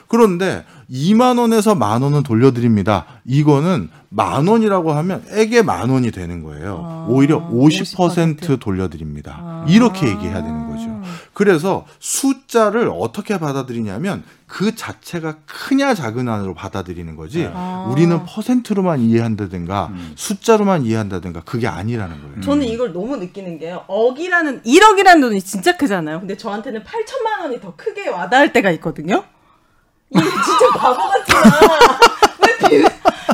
[0.09, 3.05] 그런데 2만 원에서 만 원은 돌려드립니다.
[3.25, 6.83] 이거는 만 원이라고 하면 액에 만 원이 되는 거예요.
[6.83, 9.37] 아, 오히려 50% 50% 돌려드립니다.
[9.39, 9.65] 아.
[9.69, 10.99] 이렇게 얘기해야 되는 거죠.
[11.33, 17.47] 그래서 숫자를 어떻게 받아들이냐면 그 자체가 크냐 작으냐로 받아들이는 거지.
[17.53, 17.87] 아.
[17.91, 22.41] 우리는 퍼센트로만 이해한다든가 숫자로만 이해한다든가 그게 아니라는 거예요.
[22.41, 23.83] 저는 이걸 너무 느끼는 게요.
[23.85, 26.19] 억이라는 1억이라는 돈이 진짜 크잖아요.
[26.19, 29.23] 근데 저한테는 8천만 원이 더 크게 와닿을 때가 있거든요.
[30.11, 31.01] 이게 진짜 바보
[32.39, 32.85] 왜 비...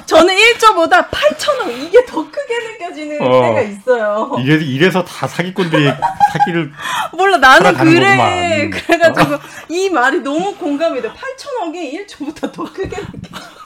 [0.05, 3.41] 저는 1조보다 8천억 이게 더 크게 느껴지는 어.
[3.41, 4.35] 때가 있어요.
[4.39, 5.91] 이래, 이래서 다 사기꾼들이
[6.33, 6.71] 사기를
[7.13, 8.15] 몰라 나는 그래.
[8.15, 8.69] 거구만.
[8.69, 9.37] 그래가지고
[9.69, 11.09] 이 말이 너무 공감이 돼.
[11.09, 13.64] 8천억이 1조보다 더 크게 느껴져.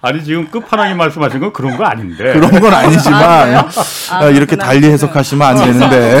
[0.00, 3.58] 아니 지금 끝판왕이 말씀하신 건 그런 거 아닌데 그런 건 아니지만 아?
[3.58, 4.64] 아, 아, 이렇게 그렇구나.
[4.64, 6.20] 달리 해석하시면 안 되는데.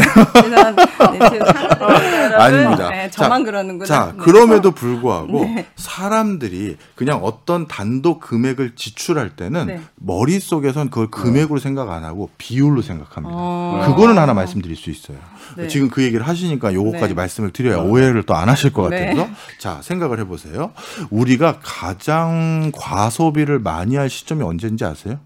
[1.30, 2.34] 여러분.
[2.34, 2.90] 아닙니다.
[2.90, 3.86] 네, 자, 저만 그러는구나.
[3.86, 4.22] 자, 네.
[4.22, 5.66] 그럼에도 불구하고 네.
[5.76, 9.80] 사람들이 그냥 어떤 단독 금액을 지출할 때는 네.
[9.96, 13.34] 머릿속에선 그걸 금액으로 생각 안 하고 비율로 생각합니다.
[13.36, 13.84] 어.
[13.86, 15.18] 그거는 하나 말씀드릴 수 있어요.
[15.56, 15.68] 네.
[15.68, 17.14] 지금 그 얘기를 하시니까 요거까지 네.
[17.14, 19.06] 말씀을 드려야 오해를 또 안 하실 것 네.
[19.14, 20.72] 같아서 자, 생각을 해 보세요.
[21.10, 25.18] 우리가 가장 과소비를 많이 할 시점이 언제인지 아세요?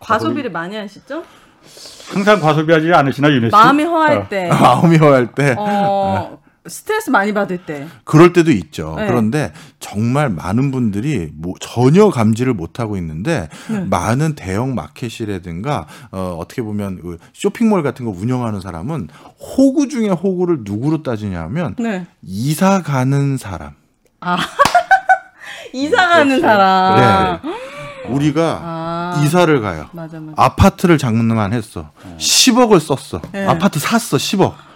[0.00, 1.22] 과소비를 많이 하시죠?
[2.12, 3.52] 항상 과소비하지 않으시나 유네 씨?
[3.52, 4.28] 마음이 허할 어.
[4.28, 7.86] 때, 마음이 허할 때 어, 스트레스 많이 받을 때.
[8.04, 8.94] 그럴 때도 있죠.
[8.96, 9.06] 네.
[9.06, 13.80] 그런데 정말 많은 분들이 뭐 전혀 감지를 못 하고 있는데 네.
[13.80, 20.58] 많은 대형 마켓이라든가 어, 어떻게 보면 그 쇼핑몰 같은 거 운영하는 사람은 호구 중에 호구를
[20.62, 22.06] 누구로 따지냐면 네.
[22.22, 23.72] 이사 가는 사람.
[25.72, 27.40] 이사 가는 사람.
[27.42, 27.50] 네.
[28.08, 29.22] 우리가 아.
[29.22, 29.88] 이사를 가요.
[29.92, 30.32] 맞아, 맞아.
[30.36, 31.90] 아파트를 장만했어.
[32.18, 33.20] 10억을 썼어.
[33.32, 33.46] 네.
[33.46, 34.16] 아파트 샀어.
[34.16, 34.67] 10억.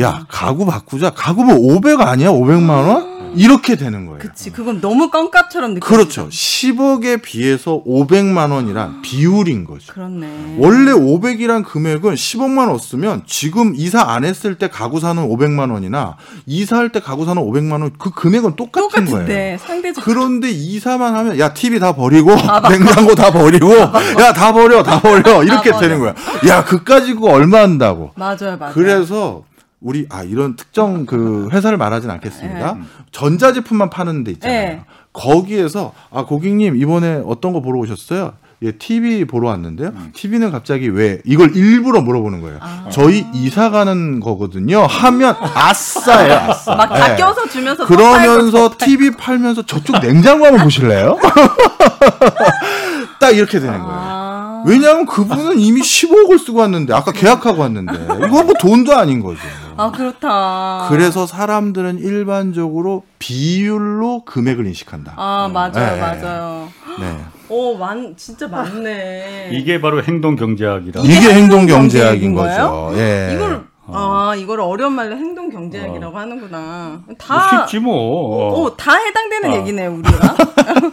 [0.00, 1.10] 야, 가구 바꾸자.
[1.10, 2.28] 가구 뭐 500 아니야?
[2.30, 3.10] 500만 원?
[3.36, 4.18] 이렇게 되는 거예요.
[4.18, 4.50] 그치.
[4.50, 5.86] 그건 너무 껌값처럼 느껴.
[5.86, 6.28] 그렇죠.
[6.30, 9.92] 10억에 비해서 500만 원이란 비율인 거죠.
[9.92, 10.56] 그렇네.
[10.58, 16.88] 원래 500이란 금액은 10억만 얻으면 지금 이사 안 했을 때 가구 사는 500만 원이나 이사할
[16.90, 19.04] 때 가구 사는 500만 원 그 금액은 똑같은 거예요.
[19.04, 20.02] 똑같은데 상대적.
[20.04, 22.32] 그런데 이사만 하면 야 TV 다 버리고
[22.68, 25.78] 냉장고 다 버리고 야 다 버려 다 버려 이렇게 아.
[25.78, 26.14] 되는 거야.
[26.48, 28.10] 야 그까지 그거 얼마 한다고.
[28.16, 28.72] 맞아요, 맞아요.
[28.74, 29.42] 그래서
[29.80, 32.76] 우리 아 이런 특정 그 회사를 말하진 않겠습니다.
[33.12, 34.60] 전자제품만 파는 데 있잖아요.
[34.68, 34.84] 네.
[35.12, 38.34] 거기에서 아 고객님 이번에 어떤 거 보러 오셨어요?
[38.62, 39.90] 예, TV 보러 왔는데요.
[40.12, 42.58] TV는 갑자기 왜 이걸 일부러 물어보는 거예요.
[42.90, 44.80] 저희 이사 가는 거거든요.
[44.82, 46.34] 하면 아싸예요.
[46.34, 46.74] 아싸.
[46.74, 47.16] 막다 네.
[47.16, 51.16] 껴서 주면서 또 그러면서 TV 팔면서 저쪽 냉장고 한번 보실래요?
[53.18, 53.90] 딱 이렇게 되는 거예요.
[53.90, 54.62] 아.
[54.66, 57.94] 왜냐하면 그분은 이미 15억을 쓰고 왔는데 아까 계약하고 왔는데
[58.26, 59.40] 이거 뭐 돈도 아닌 거죠.
[59.80, 60.86] 아, 그렇다.
[60.90, 65.14] 그래서 사람들은 일반적으로 비율로 금액을 인식한다.
[65.16, 66.00] 아, 맞아요, 네.
[66.00, 66.68] 맞아요.
[67.00, 67.18] 네.
[67.48, 69.50] 오, 많, 진짜 많네.
[69.52, 71.00] 이게 바로 행동 경제학이라.
[71.02, 72.34] 이게 행동 경제학인?
[72.34, 72.92] 거죠.
[72.96, 73.32] 예.
[73.34, 77.00] 이걸, 아, 이걸 어려운 말로 행동 경제학이라고 하는구나.
[77.06, 78.60] 뭐 다, 쉽지 뭐.
[78.60, 79.56] 오, 다 해당되는 어.
[79.60, 80.36] 얘기네요, 우리가.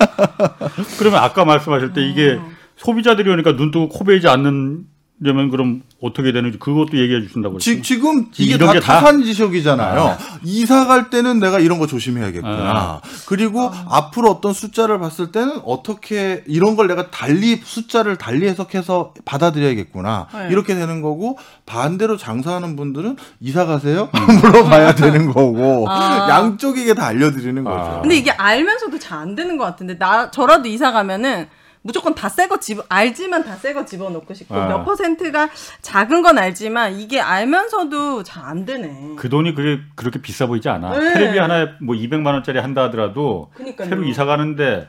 [0.98, 2.56] 그러면 아까 말씀하실 때 이게 음.
[2.78, 4.86] 소비자들이 오니까 눈 뜨고 코 베이지 않는
[5.26, 7.82] 다면 그럼 어떻게 되는지 그것도 얘기해 주신다고 지.
[7.82, 10.16] 지금 이게 이런 다게 다- 타산지석이잖아요.
[10.44, 13.02] 이사 갈 때는 내가 이런 거 조심해야겠구나.
[13.26, 20.28] 그리고 앞으로 어떤 숫자를 봤을 때는 어떻게 이런 걸 내가 달리 숫자를 달리 해석해서 받아들여야겠구나.
[20.34, 20.48] 네.
[20.52, 24.10] 이렇게 되는 거고 반대로 장사하는 분들은 이사 가세요?
[24.42, 26.28] 물어봐야 되는 거고 아.
[26.30, 27.76] 양쪽 이게 다 알려드리는 거죠.
[27.78, 28.02] 아.
[28.02, 31.48] 근데 이게 알면서도 잘 안 되는 것 같은데 나 저라도 이사 가면은
[31.88, 34.68] 무조건 다 새 거 집어 알지만 다 새 거 집어넣고 싶고 아.
[34.68, 35.50] 몇 퍼센트가
[35.82, 39.16] 작은 건 알지만 이게 알면서도 잘 안 되네.
[39.18, 40.98] 그 돈이 그게 그렇게 비싸 보이지 않아.
[41.00, 41.14] 네.
[41.14, 43.90] 테레비 하나에 뭐 200만 원짜리 한다 하더라도 그니까요.
[43.90, 44.88] 새로 이사 가는데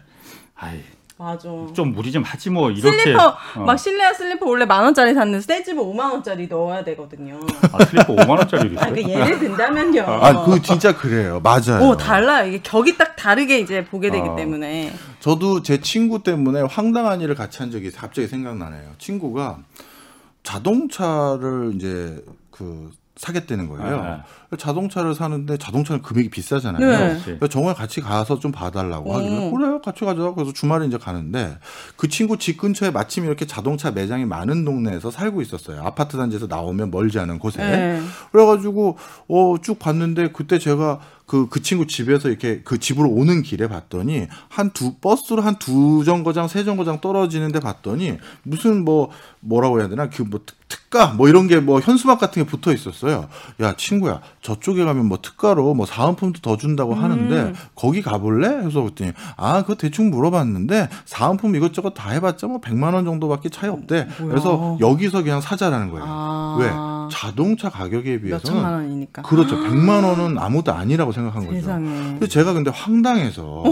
[0.55, 0.81] 아이
[1.19, 1.49] 맞아.
[1.75, 3.61] 좀 무리 좀 하지 뭐 이렇게 슬리퍼 어.
[3.65, 7.41] 막 실내화 슬리퍼 원래 만 원짜리 샀는데 새 집은 5만 원짜리 넣어야 되거든요.
[7.73, 10.03] 아, 슬리퍼 5만 원짜리 아, 그 예를 든다면요.
[10.03, 11.41] 아, 그 진짜 그래요.
[11.43, 11.83] 맞아요.
[11.83, 12.47] 오 달라요.
[12.47, 14.37] 이게 격이 딱 다르게 이제 보게 되기 어.
[14.37, 14.93] 때문에.
[15.19, 18.93] 저도 제 친구 때문에 황당한 일을 같이 한 적이 갑자기 생각나네요.
[18.99, 19.59] 친구가
[20.45, 24.01] 자동차를 이제 그 사겠다는 거예요.
[24.03, 24.48] 네.
[24.57, 26.81] 자동차를 사는데 자동차는 금액이 비싸잖아요.
[26.81, 27.21] 네.
[27.25, 29.17] 그래서 정말 같이 가서 좀 봐달라고 어.
[29.19, 31.59] 하길래 그래요 같이 가자 그래서 주말에 이제 가는데
[31.97, 36.91] 그 친구 집 근처에 마침 이렇게 자동차 매장이 많은 동네에서 살고 있었어요 아파트 단지에서 나오면
[36.91, 38.01] 멀지 않은 곳에 네.
[38.33, 38.97] 그래가지고
[39.29, 44.29] 어 쭉 봤는데 그때 제가 그 그 친구 집에서 이렇게 그 집으로 오는 길에 봤더니
[44.49, 50.09] 한 두 버스로 한 두 정거장 세 정거장 떨어지는데 봤더니 무슨 뭐 뭐라고 해야 되나
[50.09, 53.29] 그 뭐 특가 뭐 이런 게 뭐 현수막 같은 게 붙어 있었어요.
[53.61, 58.49] 야 친구야 저쪽에 가면 뭐 특가로 뭐 사은품도 더 준다고 하는데 거기 가볼래?
[58.67, 63.71] 해서 그랬더니 아 그거 대충 물어봤는데 사은품 이것저것 다 해봤자 뭐 100만 원 정도밖에 차이
[63.71, 64.09] 없대.
[64.19, 66.05] 그래서 여기서 그냥 사자라는 거예요.
[66.07, 66.57] 아.
[66.61, 66.69] 왜
[67.11, 69.23] 자동차 가격에 몇 천만 비해서는 원이니까.
[69.23, 69.57] 그렇죠.
[69.57, 71.61] 100만 원은 아무도 아니라고 생각한 거죠.
[71.61, 71.87] 세상에.
[71.89, 73.63] 근데 제가 근데 황당해서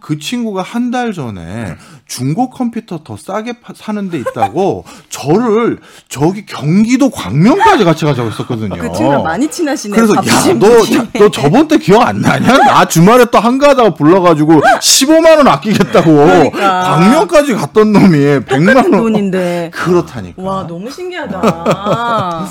[0.00, 1.74] 그 친구가 한 달 전에
[2.06, 8.76] 중고 컴퓨터 더 싸게 파- 사는 데 있다고 저를 저기 경기도 광명까지 같이 가자고 했었거든요.
[8.76, 9.94] 그 친구랑 많이 친하시네.
[9.96, 11.08] 그래서 바쁘신 야너 분이.
[11.18, 12.56] 너 저번 때 기억 안 나냐?
[12.58, 16.82] 나 주말에 또 한가하다가 불러가지고 15만 원 아끼겠다고 그러니까.
[16.82, 19.70] 광명까지 갔던 놈이 100만 원 돈인데.
[19.74, 20.40] 그렇다니까.
[20.42, 22.48] 와 너무 신기하다.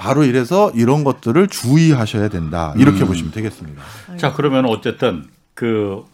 [0.00, 2.72] 바로 이래서 이런 것들을 주의하셔야 된다.
[2.78, 3.82] 이렇게 보시면 되겠습니다.
[4.16, 6.04] 자 그러면 어쨌든 그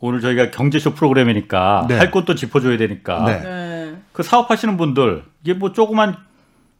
[0.00, 1.98] 오늘 저희가 경제쇼 프로그램이니까 네.
[1.98, 3.40] 할 것도 짚어줘야 되니까 네.
[3.42, 3.96] 네.
[4.12, 6.16] 그 사업하시는 분들 이게 뭐 조그만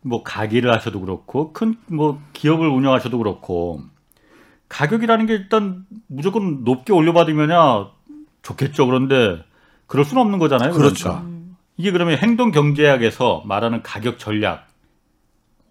[0.01, 3.83] 뭐 가게를 하셔도 그렇고 큰 뭐 기업을 운영하셔도 그렇고
[4.71, 7.88] 가격이라는 게 일단 무조건 높게 올려받으면야
[8.42, 8.87] 좋겠죠.
[8.87, 9.45] 그런데
[9.87, 10.73] 그럴 수는 없는 거잖아요.
[10.73, 11.05] 그렇죠.
[11.11, 11.37] 그러니까.
[11.77, 14.65] 이게 그러면 행동 경제학에서 말하는 가격 전략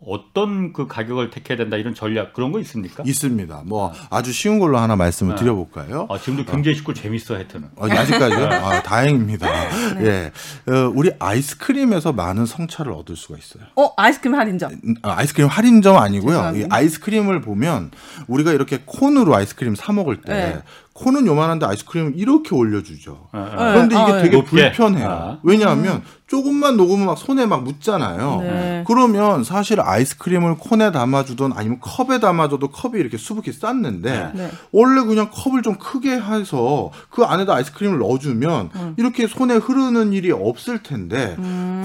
[0.02, 3.04] 어떤 그 가격을 택해야 된다 이런 전략 그런 거 있습니까?
[3.06, 3.64] 있습니다.
[3.66, 5.40] 뭐 아주 쉬운 걸로 하나 말씀을 네.
[5.40, 6.08] 드려볼까요?
[6.10, 7.70] 아, 지금도 경제 식구 재밌어 하여튼은.
[7.76, 8.46] 어, 아직까지요?
[8.46, 9.48] 아, 다행입니다.
[10.06, 10.32] 예,
[10.68, 13.64] 어, 우리 아이스크림에서 많은 성차를 얻을 수가 있어요.
[13.76, 14.72] 어 아이스크림 할인점.
[14.86, 16.54] 음, 아, 아이스크림 할인점 아니고요.
[16.56, 17.92] 이 아이스크림을 보면
[18.28, 20.62] 우리가 이렇게 콘으로 아이스크림 사 먹을 때 네.
[20.96, 23.28] 콘은 요만한데 아이스크림을 이렇게 올려주죠.
[23.34, 23.74] 아, 아.
[23.74, 24.72] 그런데 이게 아, 되게 높게.
[24.72, 25.10] 불편해요.
[25.10, 25.40] 아.
[25.44, 28.40] 왜냐하면 조금만 녹으면 막 손에 막 묻잖아요.
[28.42, 28.84] 네.
[28.88, 34.52] 그러면 사실 아이스크림을 콘에 담아주든 아니면 컵에 담아줘도 컵이 이렇게 수북히 쌌는데 네.
[34.72, 40.82] 원래 그냥 컵을 좀 크게 해서 그 안에다 아이스크림을 넣어주면 이렇게 손에 흐르는 일이 없을
[40.82, 41.36] 텐데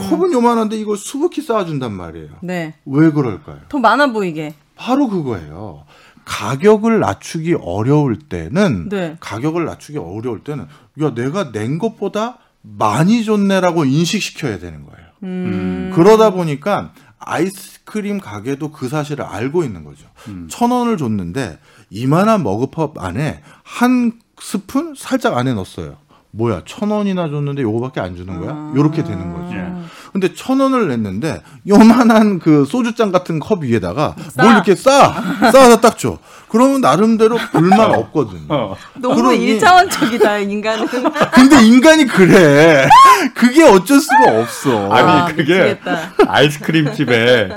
[0.08, 2.28] 컵은 요만한데 이걸 수북히 쌓아준단 말이에요.
[2.42, 2.74] 네.
[2.86, 3.58] 왜 그럴까요?
[3.68, 4.54] 더 많아 보이게.
[4.76, 5.84] 바로 그거예요.
[6.24, 9.16] 가격을 낮추기 어려울 때는 네.
[9.20, 10.66] 가격을 낮추기 어려울 때는
[11.02, 15.06] 야 내가 낸 것보다 많이 줬네라고 인식시켜야 되는 거예요.
[15.22, 15.92] 음.
[15.94, 20.06] 그러다 보니까 아이스크림 가게도 그 사실을 알고 있는 거죠.
[20.48, 21.58] 천 원을 줬는데
[21.90, 25.96] 이만한 머그컵 안에 한 스푼 살짝 안에 넣었어요.
[26.32, 28.72] 뭐야 천 원이나 줬는데 요거밖에 안 주는 거야?
[28.76, 29.56] 요렇게 되는 거죠.
[29.56, 29.66] 예.
[30.12, 34.42] 근데 천 원을 냈는데 요만한 그 소주잔 같은 컵 위에다가 싸.
[34.42, 35.12] 뭘 이렇게 싸
[35.52, 36.18] 싸서 딱 줘.
[36.48, 38.44] 그러면 나름대로 불만 없거든요.
[38.48, 38.76] 어.
[38.96, 40.86] 너무 그러니- 일차원적이다 인간은.
[41.34, 42.88] 근데 인간이 그래.
[43.34, 44.88] 그게 어쩔 수가 없어.
[44.92, 45.98] 아니 아, 그게 미치겠다.
[46.28, 47.48] 아이스크림 집에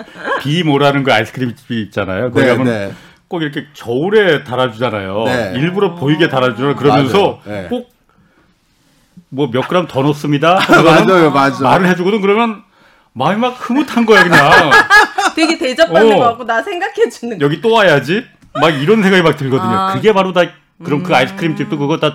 [0.42, 2.32] 비 모라는 그 아이스크림 집이 있잖아요.
[2.32, 2.94] 거기 네, 가면 네.
[3.28, 5.24] 꼭 이렇게 저울에 달아주잖아요.
[5.26, 5.54] 네.
[5.56, 6.76] 일부러 보이게 달아주잖아요.
[6.76, 7.40] 그러면서.
[7.46, 7.68] 네.
[7.70, 7.90] 꼭
[9.34, 10.60] 뭐 몇 그램 더 넣습니다.
[10.70, 11.60] 맞아요, 맞아요.
[11.62, 12.22] 말을 해주거든.
[12.22, 12.62] 그러면
[13.14, 14.72] 마음이 막 흐뭇한 거야 그냥.
[15.36, 16.16] 되게 대접받는 어.
[16.20, 17.46] 거 같고 나 생각해 주는 거.
[17.46, 18.24] 여기 또 와야지.
[18.62, 19.72] 막 이런 생각이 막 들거든요.
[19.72, 19.94] 아.
[19.96, 20.42] 그게 바로 다
[20.84, 22.14] 그럼 그 아이스크림 집도 그거 다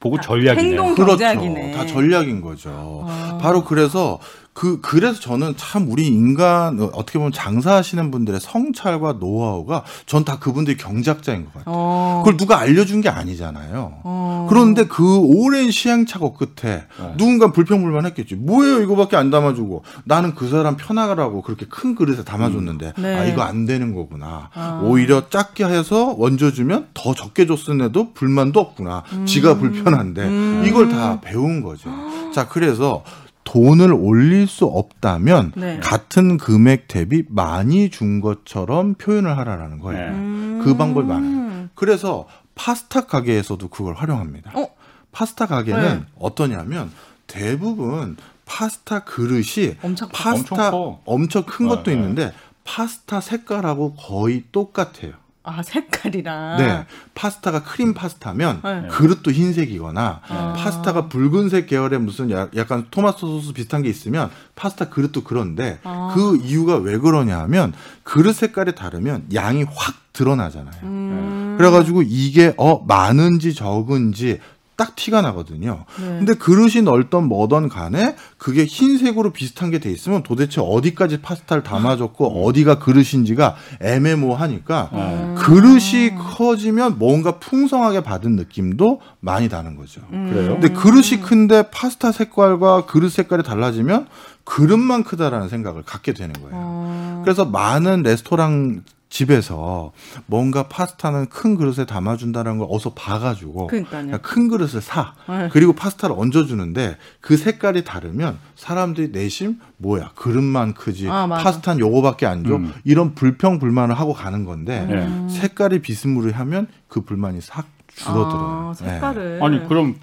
[0.00, 0.68] 보고 전략이네.
[0.68, 1.10] 행동 그렇죠.
[1.16, 1.72] 경제학이네.
[1.72, 3.06] 다 전략인 거죠.
[3.40, 4.18] 바로 그래서
[4.54, 10.38] 그 그래서 저는 참 우리 인간 어, 어떻게 보면 장사하시는 분들의 성찰과 노하우가 전 다
[10.38, 11.64] 그분들이 경작자인 것 같아요.
[11.66, 12.22] 어.
[12.24, 14.00] 그걸 누가 알려준 게 아니잖아요.
[14.04, 14.46] 어.
[14.48, 17.14] 그런데 그 오랜 시행착오 끝에 네.
[17.18, 18.36] 누군가 불평불만했겠지.
[18.36, 23.18] 뭐예요 이거밖에 안 담아주고 나는 그 사람 편하라고 그렇게 큰 그릇에 담아줬는데 네.
[23.18, 24.48] 아 이거 안 되는 거구나.
[24.54, 24.80] 아.
[24.84, 29.02] 오히려 작게 해서 얹어주면 더 적게 줬음에도 불만도 없구나.
[29.12, 29.26] 음.
[29.26, 31.90] 지가 불편한데 이걸 다 배운 거죠.
[32.32, 33.02] 자 그래서
[33.44, 35.78] 돈을 올릴 수 없다면 네.
[35.80, 40.10] 같은 금액 대비 많이 준 것처럼 표현을 하라라는 거예요.
[40.10, 40.16] 네.
[40.16, 40.60] 음.
[40.64, 41.68] 그 방법이 많아요.
[41.74, 44.52] 그래서 파스타 가게에서도 그걸 활용합니다.
[44.54, 44.68] 어?
[45.12, 46.04] 파스타 가게는 네.
[46.18, 46.90] 어떠냐면
[47.26, 50.12] 대부분 파스타 그릇이 엄청 커.
[50.14, 51.00] 파스타 엄청 커.
[51.04, 51.92] 엄청 큰 네, 것도 네.
[51.92, 52.32] 있는데
[52.64, 55.12] 파스타 색깔하고 거의 똑같아요.
[55.46, 56.56] 아 색깔이랑.
[56.56, 58.88] 네, 파스타가 크림 파스타면 네.
[58.88, 60.54] 그릇도 흰색이거나 아.
[60.56, 66.12] 파스타가 붉은색 계열의 무슨 야- 약간 토마토 소스 비슷한 게 있으면 파스타 그릇도 그런데 아.
[66.14, 70.80] 그 이유가 왜 그러냐 하면 그릇 색깔이 다르면 양이 확 드러나잖아요.
[70.84, 71.54] 음.
[71.58, 74.40] 그래가지고 이게 어 많은지 적은지
[74.76, 75.84] 딱 티가 나거든요.
[76.00, 76.04] 네.
[76.06, 82.44] 근데 그릇이 넓던 뭐던 간에 그게 흰색으로 비슷한 게 돼 있으면 도대체 어디까지 파스타를 담아줬고
[82.46, 85.34] 어디가 그릇인지가 애매모호하니까 음.
[85.38, 90.00] 그릇이 커지면 뭔가 풍성하게 받은 느낌도 많이 나는 거죠.
[90.10, 90.58] 그래요?
[90.60, 94.06] 근데 그릇이 큰데 파스타 색깔과 그릇 색깔이 달라지면
[94.44, 96.50] 그릇만 크다라는 생각을 갖게 되는 거예요.
[96.52, 97.22] 어.
[97.24, 98.82] 그래서 많은 레스토랑
[99.14, 99.92] 집에서
[100.26, 104.18] 뭔가 파스타는 큰 그릇에 담아준다는 걸 어서 봐가지고 그러니까요.
[104.22, 105.48] 큰 그릇을 사 네.
[105.52, 111.28] 그리고 파스타를 얹어주는데 그 색깔이 다르면 사람들이 내심 뭐야 그릇만 크지 아.
[111.28, 112.74] 파스타는 요거밖에 안줘 음.
[112.82, 115.28] 이런 불평 불만을 하고 가는 건데 네.
[115.28, 118.74] 색깔이 비스무리하면 그 불만이 싹 줄어들어요.
[118.74, 118.90] 아, 네.
[118.90, 119.40] 색깔을.
[119.44, 119.94] 아니 그럼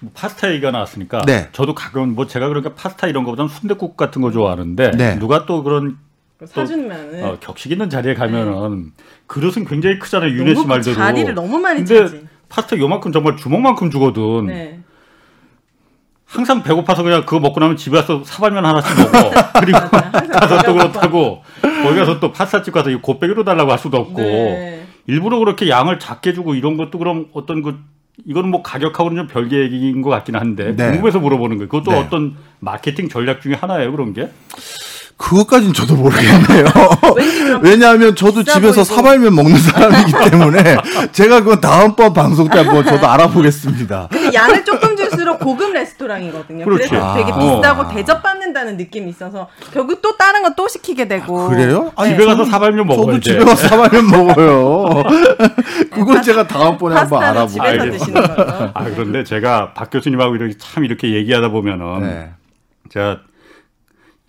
[0.00, 1.48] 뭐 파스타 얘기가 나왔으니까 네.
[1.52, 5.16] 저도 가끔 뭐 제가 그러니까 파스타 이런 거보다는 순대국 같은 거 좋아하는데 네.
[5.20, 5.98] 누가 또 그런
[6.44, 8.92] 사주면은 어, 격식 있는 자리에 가면은
[9.26, 10.62] 그릇은 굉장히 크잖아요 윤혜 씨 네.
[10.62, 12.26] 그 말대로 자리를 너무 많이 근데 차지.
[12.48, 14.80] 파스타 요만큼 정말 주먹만큼 주거든 네.
[16.26, 19.78] 항상 배고파서 그냥 그거 먹고 나면 집에 와서 사발면 하나씩 먹어 그리고
[20.32, 21.42] 가서 또 그렇다고
[21.82, 24.86] 거기 가서 또 파스타집 가서 이 곱빼기로 달라고 할 수도 없고 네.
[25.06, 27.78] 일부러 그렇게 양을 작게 주고 이런 것도 그럼 어떤 그
[28.26, 30.90] 이거는 뭐 가격하고는 좀 별개 얘기인 것 같긴 한데 네.
[30.90, 31.68] 궁금해서 물어보는 거예요.
[31.68, 31.98] 그것도 네.
[32.00, 34.30] 어떤 마케팅 전략 중에 하나예요 그런 게?
[35.16, 36.66] 그것까진 저도 모르겠네요.
[37.62, 38.84] 왜냐하면 저도 집에서 보이고.
[38.84, 40.76] 사발면 먹는 사람이기 때문에
[41.12, 44.08] 제가 그건 다음번 방송 때 한번 저도 알아보겠습니다.
[44.10, 46.64] 근데 양을 조금 줄수록 고급 레스토랑이거든요.
[46.66, 46.88] 그렇지.
[46.90, 47.38] 그래서 되게 아.
[47.38, 47.88] 비싸고 어.
[47.88, 51.48] 대접받는다는 느낌이 있어서 결국 또 다른 거 또 시키게 되고.
[51.48, 51.92] 그래요?
[51.96, 53.20] 아니, 집에 가서 사발면 저도 먹어야 돼.
[53.20, 55.02] 집에 가서 사발면 먹어요.
[55.92, 57.62] 그건 제가 다음번에 한번 알아보고.
[58.74, 62.30] 아 그런데 제가 박 교수님하고 이렇게 참 이렇게 얘기하다 보면은 네.
[62.90, 63.18] 제가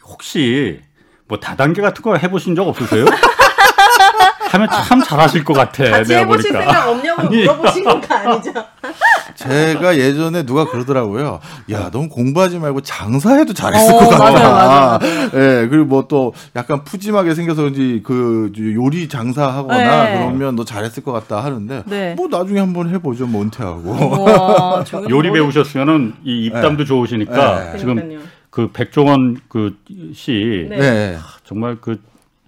[0.08, 0.80] 혹시
[1.28, 3.06] 뭐 다단계 같은 거 해보신 적 없으세요?
[4.50, 5.84] 하면 참 잘하실 것 같아.
[5.90, 6.72] 같이 내가 해보실 보니까.
[6.72, 7.38] 생각 없냐고 아니.
[7.42, 8.54] 물어보신 건 아니죠.
[9.36, 11.42] 제가 예전에 누가 그러더라고요.
[11.72, 14.32] 야, 넌 공부하지 말고 장사해도 잘했을 어, 것 같아.
[14.32, 15.00] 맞아요, 맞아요, 맞아요.
[15.34, 20.18] 예, 그리고 뭐 또 약간 푸짐하게 생겨서 그런지 그 요리 장사하거나 네.
[20.20, 22.14] 그러면 너 잘했을 것 같다 하는데 네.
[22.16, 24.24] 뭐 나중에 한번 해보죠, 뭐 은퇴하고.
[24.24, 27.78] 와, 저기 요리 배우셨으면은 이 입담도 좋으시니까 네.
[27.78, 30.78] 지금 그 백종원 그씨 네.
[30.78, 31.18] 네.
[31.44, 32.02] 정말 그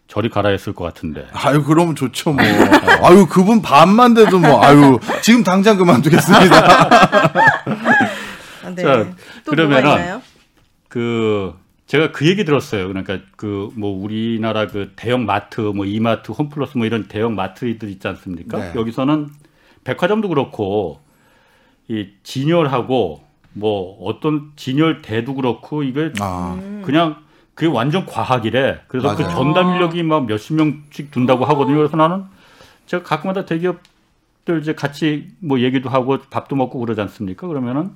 [0.07, 1.27] 저리 가라 했을 것 같은데.
[1.33, 2.43] 아유, 그러면 좋죠, 뭐.
[3.03, 6.89] 아유, 그분 반만 돼도 뭐, 아유, 지금 당장 그만두겠습니다.
[8.63, 8.81] 아, 네.
[8.81, 9.07] 자,
[9.45, 10.19] 또 그러면은?
[10.87, 11.53] 그
[11.85, 12.87] 제가 그 얘기 들었어요.
[12.87, 18.07] 그러니까 그 뭐 우리나라 그 대형 마트, 뭐 이마트, 홈플러스 뭐 이런 대형 마트들 있지
[18.07, 18.57] 않습니까?
[18.57, 18.71] 네.
[18.75, 19.29] 여기서는
[19.83, 20.99] 백화점도 그렇고
[21.87, 26.81] 이 진열하고 뭐 어떤 진열 대도 그렇고 이게 아, 음.
[26.85, 27.17] 그냥
[27.55, 28.81] 그게 완전 과학이래.
[28.87, 29.35] 그래서 그 맞아요.
[29.35, 31.77] 전담 인력이 막 몇십 명씩 둔다고 하거든요.
[31.77, 32.23] 그래서 나는
[32.85, 37.47] 제가 가끔마다 대기업들 이제 같이 뭐 얘기도 하고 밥도 먹고 그러지 않습니까?
[37.47, 37.91] 그러면은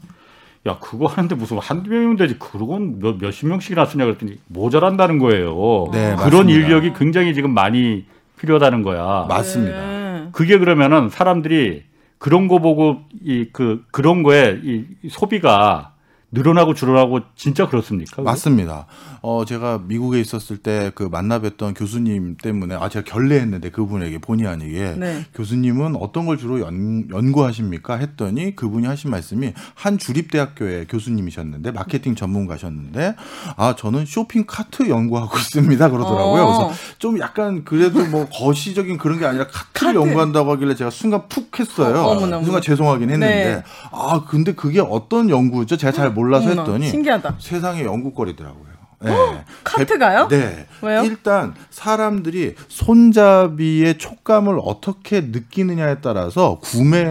[0.66, 5.90] 야 그거 하는데 무슨 한두 명이면 되지 그건 몇, 몇십 명씩이나 쓰냐 그랬더니 모자란다는 거예요.
[5.92, 6.60] 네, 그런 맞습니다.
[6.60, 8.06] 인력이 굉장히 지금 많이
[8.40, 9.26] 필요하다는 거야.
[9.30, 9.78] 맞습니다.
[9.78, 10.28] 네.
[10.32, 11.84] 그게 그러면은 사람들이
[12.24, 15.93] 그런 거 보고 이 그 그런 거에 이 소비가
[16.34, 18.16] 늘어나고 줄어나고 진짜 그렇습니까?
[18.18, 18.24] 그게?
[18.24, 18.88] 맞습니다.
[19.22, 24.48] 어, 제가 미국에 있었을 때 그 만나 뵀던 교수님 때문에, 아, 제가 결례했는데 그분에게 본의
[24.48, 24.96] 아니게.
[24.98, 25.26] 네.
[25.34, 27.96] 교수님은 어떤 걸 주로 연, 연구하십니까?
[27.98, 33.16] 했더니 그분이 하신 말씀이 한 주립대학교의 교수님이셨는데, 마케팅 전문가셨는데,
[33.56, 35.90] 아, 저는 쇼핑 카트 연구하고 있습니다.
[35.90, 36.42] 그러더라고요.
[36.44, 36.68] 어.
[36.68, 39.96] 그래서 좀 약간 그래도 뭐 거시적인 그런 게 아니라 카트를 카트.
[40.08, 41.96] 연구한다고 하길래 제가 순간 푹 했어요.
[41.98, 42.44] 어, 어머나, 어머나.
[42.44, 43.64] 순간 죄송하긴 했는데, 네.
[43.92, 45.78] 아, 근데 그게 어떤 연구죠?
[45.78, 47.36] 제가 잘 몰라서 어머나, 했더니, 신기하다.
[47.40, 48.74] 세상의 연구거리더라고요.
[49.04, 49.44] 네.
[49.66, 50.30] 카트가요?
[50.30, 50.66] 네.
[50.82, 51.04] 왜요?
[51.04, 57.04] 일단 사람들이 손잡이의 촉감을 어떻게 느끼느냐에 따라서 구매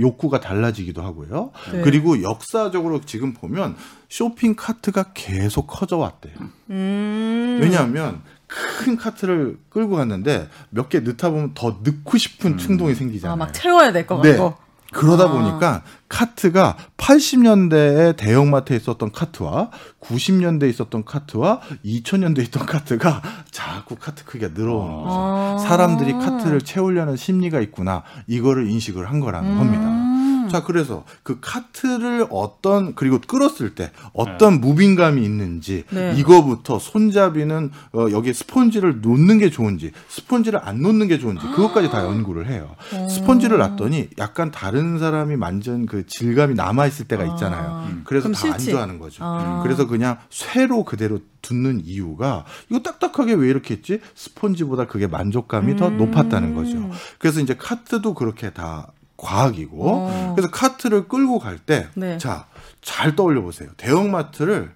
[0.00, 1.52] 욕구가 달라지기도 하고요.
[1.72, 1.82] 네.
[1.82, 3.76] 그리고 역사적으로 지금 보면
[4.08, 6.34] 쇼핑 카트가 계속 커져 왔대요.
[6.70, 7.58] 음.
[7.62, 13.34] 왜냐하면 큰 카트를 끌고 갔는데 몇 개 넣다 보면 더 넣고 싶은 충동이 생기잖아요.
[13.34, 14.30] 아, 막 채워야 될것 네.
[14.32, 14.56] 같고.
[14.92, 15.30] 그러다 아.
[15.30, 24.48] 보니까 카트가 80년대에 대형마트에 있었던 카트와 90년대에 있었던 카트와 2000년대에 있던 카트가 자꾸 카트 크기가
[24.54, 25.08] 늘어오는 거죠.
[25.08, 25.58] 아.
[25.58, 28.02] 사람들이 카트를 채우려는 심리가 있구나.
[28.26, 30.09] 이거를 인식을 한 거라는 겁니다.
[30.50, 30.52] 음.
[30.52, 36.14] 자, 그래서 그 카트를 어떤 그리고 끌었을 때 어떤 무빙감이 있는지 네.
[36.16, 42.04] 이거부터 손잡이는 어, 여기에 스펀지를 놓는 게 좋은지 스펀지를 안 놓는 게 좋은지 그것까지 다
[42.04, 42.74] 연구를 해요.
[43.08, 47.68] 스펀지를 놨더니 약간 다른 사람이 만진 그 질감이 남아 있을 때가 있잖아요.
[47.70, 47.90] 아.
[48.04, 48.58] 그래서 다 안.
[48.58, 49.24] 좋아하는 거죠.
[49.24, 49.60] 아.
[49.62, 54.00] 그래서 그냥 쇠로 그대로 두는 이유가 이거 딱딱하게 왜 이렇게 했지?
[54.14, 55.96] 스펀지보다 그게 만족감이 더 음.
[55.96, 56.90] 높았다는 거죠.
[57.18, 58.88] 그래서 이제 카트도 그렇게 다
[59.20, 60.32] 과학이고 어.
[60.34, 62.18] 그래서 카트를 끌고 갈때 네.
[62.18, 62.46] 자,
[62.82, 63.68] 잘 떠올려 보세요.
[63.76, 64.72] 대형마트를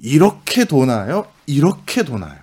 [0.00, 1.26] 이렇게 도나요?
[1.46, 2.36] 이렇게 도나요?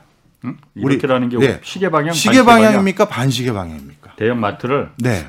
[0.46, 0.58] 응?
[0.76, 1.60] 우리- 이렇게라는 게 네.
[1.64, 2.64] 시계 방향, 시계 반시계 방향?
[2.66, 3.06] 방향입니까?
[3.08, 4.16] 반시계 방향입니까?
[4.18, 5.28] 대형 마트를 네.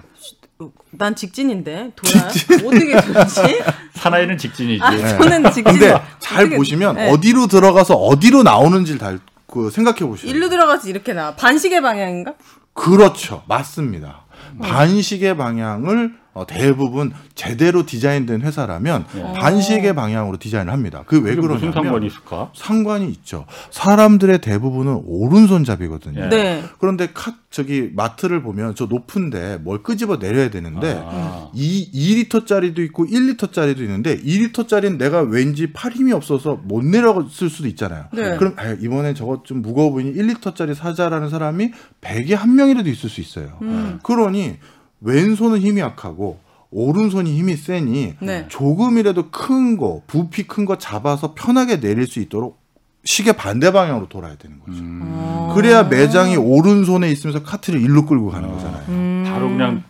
[0.90, 2.28] 난 직진인데 돌아요?
[2.28, 3.62] 어떻게 돌지?
[3.94, 4.82] 사나이는 직진이지.
[4.82, 5.64] 아, 저는 직진.
[5.64, 7.10] 근데 잘 어떻게- 보시면 네.
[7.10, 11.34] 어디로 들어가서 어디로 나오는지를 다 그 생각해 보시면 일로 들어가서 이렇게 나.
[11.36, 12.34] 반시계 방향인가?
[12.74, 13.44] 그렇죠.
[13.46, 14.24] 맞습니다.
[14.61, 21.03] 반시계 방향을 어, 대부분 제대로 디자인된 회사라면 반시계 방향으로 디자인을 합니다.
[21.07, 22.51] 그 왜 그러냐면 무슨 상관이 있을까?
[22.55, 23.46] 상관이 있죠.
[23.70, 26.25] 사람들의 대부분은 오른손잡이거든요.
[26.25, 26.29] 예.
[26.29, 26.62] 네.
[26.79, 31.49] 그런데 카 저기 마트를 보면 저 높은데 뭘 끄집어 내려야 되는데 아.
[31.55, 31.90] 이
[32.29, 38.05] 2리터짜리도 있고 1리터짜리도 있는데 2리터짜리는 내가 왠지 팔 힘이 없어서 못 내려갔을 수도 있잖아요.
[38.12, 38.37] 네.
[38.37, 41.70] 그럼 아, 이번에 저거 좀 무거워 보이니 1리터짜리 사자라는 사람이
[42.03, 43.57] 100에 한 명이라도 있을 수 있어요.
[43.62, 44.01] 음.
[44.03, 44.59] 그러니
[45.07, 46.38] 왼손은 힘이 약하고
[46.71, 48.47] 오른손이 힘이 세니 네.
[48.49, 52.59] 조금이라도 큰 거, 부피 큰 거 잡아서 편하게 내릴 수 있도록
[53.05, 54.79] 시계 반대 방향으로 돌아야 되는 거죠.
[54.81, 55.01] 음.
[55.05, 55.53] 어.
[55.55, 58.83] 그래야 매장이 오른손에 있으면서 카트를 일로 끌고 가는 거잖아요.
[58.88, 59.25] 음.
[59.29, 59.85] 바로 그냥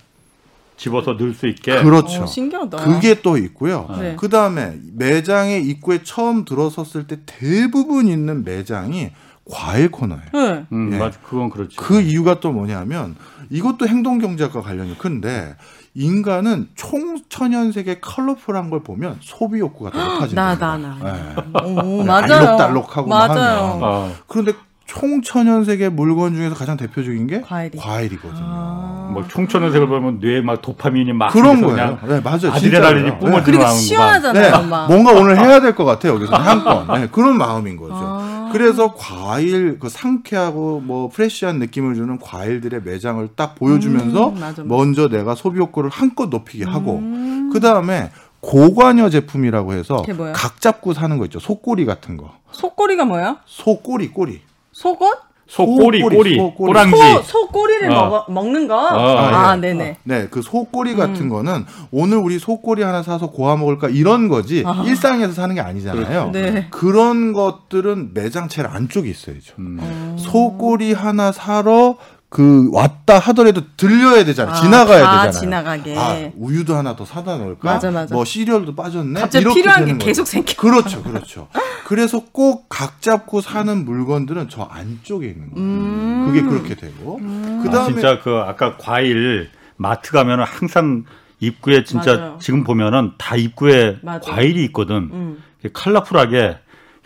[0.76, 1.82] 집어서 넣을 수 있게.
[1.82, 2.24] 그렇죠.
[2.24, 2.76] 어, 신기하다.
[2.84, 3.88] 그게 또 있고요.
[3.98, 4.16] 네.
[4.18, 9.12] 그 다음에 매장의 입구에 처음 들어섰을 때 대부분 있는 매장이
[9.50, 10.22] 과일 코너예요.
[10.32, 10.64] 네.
[10.72, 10.98] 음, 예.
[10.98, 11.76] 맞, 그건 그렇지.
[11.76, 13.14] 그 이유가 또 뭐냐면
[13.50, 15.54] 이것도 행동 경제학과 관련이 큰데
[15.94, 20.56] 인간은 총천연색의 컬러풀한 걸 보면 소비 욕구가 더 높아진다.
[20.58, 20.96] 나, 나, 나.
[21.08, 21.62] 예.
[21.64, 22.34] 오, 네, 맞아요.
[22.34, 23.64] 알록달록하고 맞아요.
[23.72, 23.78] 하면.
[23.82, 24.52] 어, 그런데
[24.86, 27.76] 총천연색의 물건 중에서 가장 대표적인 게 과일이.
[27.78, 28.40] 과일이 거든요.
[28.42, 29.10] 아.
[29.12, 31.98] 뭐 총천연색을 보면 뇌에 막 도파민이 막 그런 거예요.
[32.06, 32.52] 네, 맞아요.
[32.52, 33.18] 아드레날린이 진짜예요.
[33.18, 33.76] 뿜어지는 그리고 나오는구만.
[33.80, 34.86] 시원하잖아요, 네, 막.
[34.88, 36.14] 뭔가 오늘 해야 될 것 같아요.
[36.14, 37.00] 여기서 한 건.
[37.00, 37.94] 네, 그런 마음인 거죠.
[37.96, 38.35] 아.
[38.56, 44.64] 그래서 과일, 그 상쾌하고 뭐 프레시한 느낌을 주는 과일들의 매장을 딱 보여주면서 음, 맞아, 맞아.
[44.64, 47.50] 먼저 내가 소비 욕구를 한껏 높이게 하고 음.
[47.52, 50.02] 그 다음에 고관여 제품이라고 해서?
[50.34, 51.38] 각 잡고 사는 거 있죠.
[51.38, 52.32] 속꼬리 같은 거.
[52.52, 53.42] 속꼬리가 뭐야?
[53.44, 54.40] 속꼬리, 꼬리.
[54.72, 55.18] 속옷?
[55.46, 56.66] 소꼬리, 소꼬리, 꼬리, 소꼬리.
[56.66, 56.96] 꼬랑지.
[56.96, 57.94] 소, 소 꼬리를 어.
[57.94, 58.76] 먹어, 먹는 거?
[58.76, 59.60] 어, 아, 예.
[59.60, 59.96] 네네.
[60.02, 61.28] 네, 그 속꼬리 같은 음.
[61.28, 66.30] 거는 오늘 우리 속꼬리 하나 사서 고아 먹을까 이런 거지 일상에서 사는 게 아니잖아요.
[66.32, 66.66] 네.
[66.70, 69.54] 그런 것들은 매장 제일 안쪽에 있어야죠.
[69.58, 69.78] 음.
[69.80, 70.16] 어.
[70.18, 71.96] 소꼬리 하나 사러
[72.36, 74.52] 그 왔다 하더라도 들려야 되잖아.
[74.52, 75.40] 아, 지나가야 다 되잖아요.
[75.40, 75.96] 지나가게.
[75.96, 77.60] 아, 우유도 하나 더 사다 놓을까?
[77.72, 78.14] 맞아, 맞아.
[78.14, 79.18] 뭐 시리얼도 빠졌네.
[79.20, 79.96] 갑자기 이렇게 필요한 게.
[80.04, 80.52] 계속 생겨.
[80.56, 81.48] 그렇죠, 그렇죠.
[81.86, 85.66] 그래서 꼭 각 잡고 사는 물건들은 저 안쪽에 있는 거예요.
[85.66, 86.24] 음.
[86.26, 91.04] 그게 그렇게 되고 그 아, 다음에 진짜 그 아까 과일 마트 가면은 항상
[91.40, 92.38] 입구에 진짜 맞아요.
[92.38, 94.30] 지금 보면은 다 입구에 맞아.
[94.30, 94.96] 과일이 있거든.
[95.10, 95.42] 음.
[95.72, 96.58] 컬러풀하게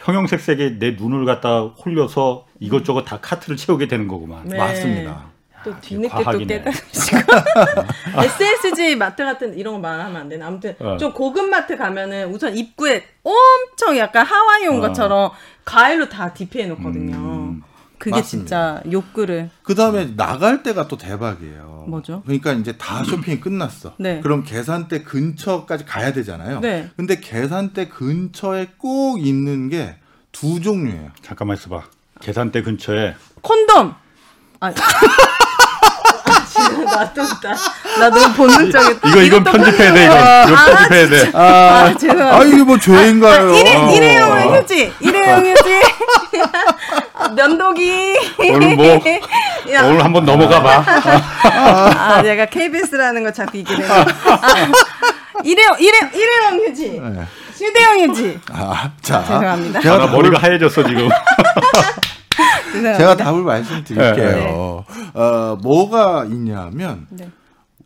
[0.04, 4.48] 형형색색의 내 눈을 갖다 홀려서 이것저것 다 카트를 채우게 되는 거구만.
[4.48, 4.56] 네.
[4.56, 5.30] 맞습니다.
[5.62, 6.38] 또 뒤늦게 또.
[6.38, 7.18] 깨달으시고
[8.16, 10.96] SSG 마트 같은 이런 거 말하면 안 되나 아무튼 어.
[10.96, 14.88] 좀 고급 마트 가면은 우선 입구에 엄청 약간 하와이 온 어.
[14.88, 15.30] 것처럼
[15.66, 17.14] 과일로 다 디피해 놓거든요.
[17.14, 17.39] 음.
[18.00, 18.80] 그게 맞습니다.
[18.82, 21.84] 진짜 욕구를 그 다음에 나갈 때가 또 대박이에요.
[21.86, 22.22] 뭐죠?
[22.24, 23.94] 그러니까 이제 다 쇼핑이 끝났어.
[23.98, 24.20] 네.
[24.20, 26.58] 그럼 계산대 근처까지 가야 되잖아요.
[26.60, 26.90] 네.
[26.96, 29.96] 근데 계산대 근처에 꼭 있는 게
[30.32, 31.10] 두 종류예요.
[31.22, 31.82] 잠깐만 있어봐.
[32.20, 33.94] 계산대 근처에 콘돔.
[34.60, 34.72] 아,
[36.70, 37.56] 지금 나도 나,
[37.98, 39.00] 나 너무 본능적인.
[39.06, 40.14] 이거 이건 편집해야 돼 이거.
[40.14, 41.30] 아, 이거 아, 편집해야 돼.
[41.34, 42.36] 아, 죄송합니다.
[42.36, 43.54] 아, 이게 뭐 죄인가요?
[43.54, 43.90] 일회, 어.
[43.90, 45.80] 일회용 휴지, 일회용 휴지,
[47.14, 48.16] 아, 면도기.
[48.38, 49.00] 오늘 뭐
[49.72, 50.84] 야, 오늘 한번 넘어가 봐.
[51.44, 53.88] 아, 내가 KBS라는 거 자꾸 이게 되네.
[53.88, 54.04] 아,
[55.44, 57.26] 일회용, 일회, 일회용 휴지, 네.
[57.56, 58.40] 휴대용 휴지.
[58.52, 59.22] 아, 자.
[59.22, 59.80] 죄송합니다.
[59.80, 61.08] 제가 아, 나 답을- 머리가 하얘졌어 지금.
[62.72, 62.98] 죄송합니다.
[62.98, 64.14] 제가 답을 말씀드릴게요.
[64.88, 65.10] 네.
[65.14, 67.28] 어, 뭐가 있냐면 네.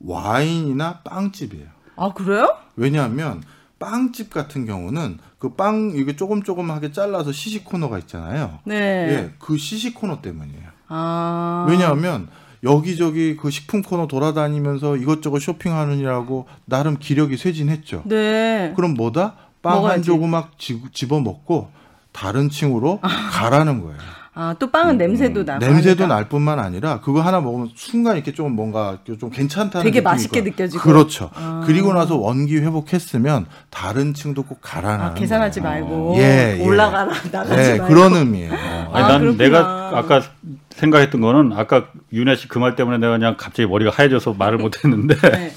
[0.05, 1.67] 와인이나 빵집이에요.
[1.97, 2.57] 아, 그래요?
[2.77, 3.43] 왜냐하면
[3.79, 8.61] 빵집 같은 경우는 그 빵 이게 조금 조금하게 잘라서 시식 코너가 있잖아요.
[8.64, 8.75] 네.
[9.11, 10.62] 예, 그 시식 코너 때문이에요.
[10.88, 11.67] 아.
[11.69, 12.29] 왜냐하면
[12.62, 18.05] 여기저기 그 식품 코너 돌아다니면서 이것저것 쇼핑하느냐고 나름 기력이 쇠진했죠.
[18.07, 18.72] 네.
[18.74, 19.35] 그럼 뭐다?
[19.61, 21.68] 빵한 지- 집어 먹고
[22.12, 23.99] 다른 층으로 가라는 거예요.
[24.37, 25.64] 아, 또 빵은 냄새도 나고.
[25.64, 26.07] 냄새도 하니까.
[26.14, 30.41] 날 뿐만 아니라 그거 하나 먹으면 순간 이렇게 좀 뭔가 좀 괜찮다는 되게 맛있게.
[30.43, 30.82] 느껴지고.
[30.82, 31.30] 그렇죠.
[31.35, 31.62] 아.
[31.64, 36.64] 그리고 나서 원기 회복했으면 다른 층도 꼭 가라는 아, 계산하지 말고 예, 예.
[36.66, 37.87] 올라가라 나가지 네, 말고.
[37.95, 38.53] 그런 의미예요.
[38.53, 39.45] 아니, 아, 난 그렇구나.
[39.45, 40.22] 내가 아까
[40.70, 44.85] 생각했던 거는 아까 윤혜 씨 그 말 때문에 내가 그냥 갑자기 머리가 하얘져서 말을 못
[44.85, 45.53] 했는데 네.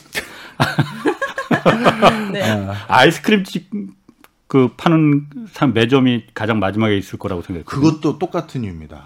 [2.32, 2.42] 네.
[2.44, 2.74] 아.
[2.88, 3.70] 아이스크림 집
[4.48, 7.66] 그 파는 상 매점이 가장 마지막에 있을 거라고 생각해요.
[7.66, 9.04] 그것도 똑같은 이유입니다.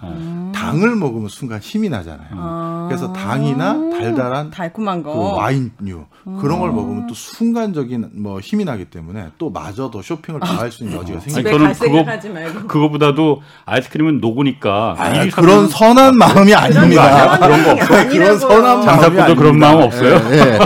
[0.54, 2.28] 당을 먹으면 순간 힘이 나잖아요.
[2.36, 2.86] 아.
[2.88, 5.18] 그래서 당이나 달달한 달콤한 그 거.
[5.34, 6.04] 와인류
[6.40, 10.98] 그런 걸 먹으면 또 순간적인 뭐 힘이 나기 때문에 또 마저 더 쇼핑을 더할수 있는
[10.98, 11.50] 여지가 생깁니다.
[11.74, 12.68] 저는 갈 그거-.
[12.68, 17.38] 그거보다도 아이스크림은 녹으니까 아, 그런 선한 마음이 아닙니다.
[17.38, 18.08] 그런 거 아니라고요.
[18.10, 19.58] 그런 선한 마음이 장사꾼도 그런.
[19.58, 20.14] 마음 없어요?
[20.30, 20.58] 예, 예.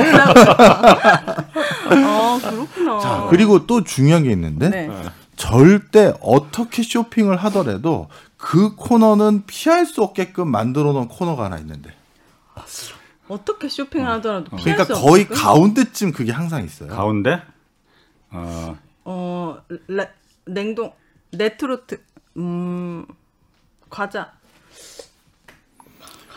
[1.90, 2.98] 아 그렇구나.
[3.00, 4.90] 자, 그리고 또 중요한 게 있는데 네.
[5.36, 11.94] 절대 어떻게 쇼핑을 하더라도 그 코너는 피할 수 없게끔 만들어 놓은 코너가 하나 있는데.
[13.28, 15.42] 어떻게 쇼핑을 하더라도 피할 그러니까 수 거의 없게끔?
[15.42, 16.90] 가운데쯤 그게 항상 있어요.
[16.90, 17.42] 가운데
[18.30, 19.58] 어, 어
[19.88, 20.08] 레,
[20.44, 20.92] 냉동
[21.32, 22.00] 레토르트
[22.36, 23.04] 음
[23.90, 24.32] 과자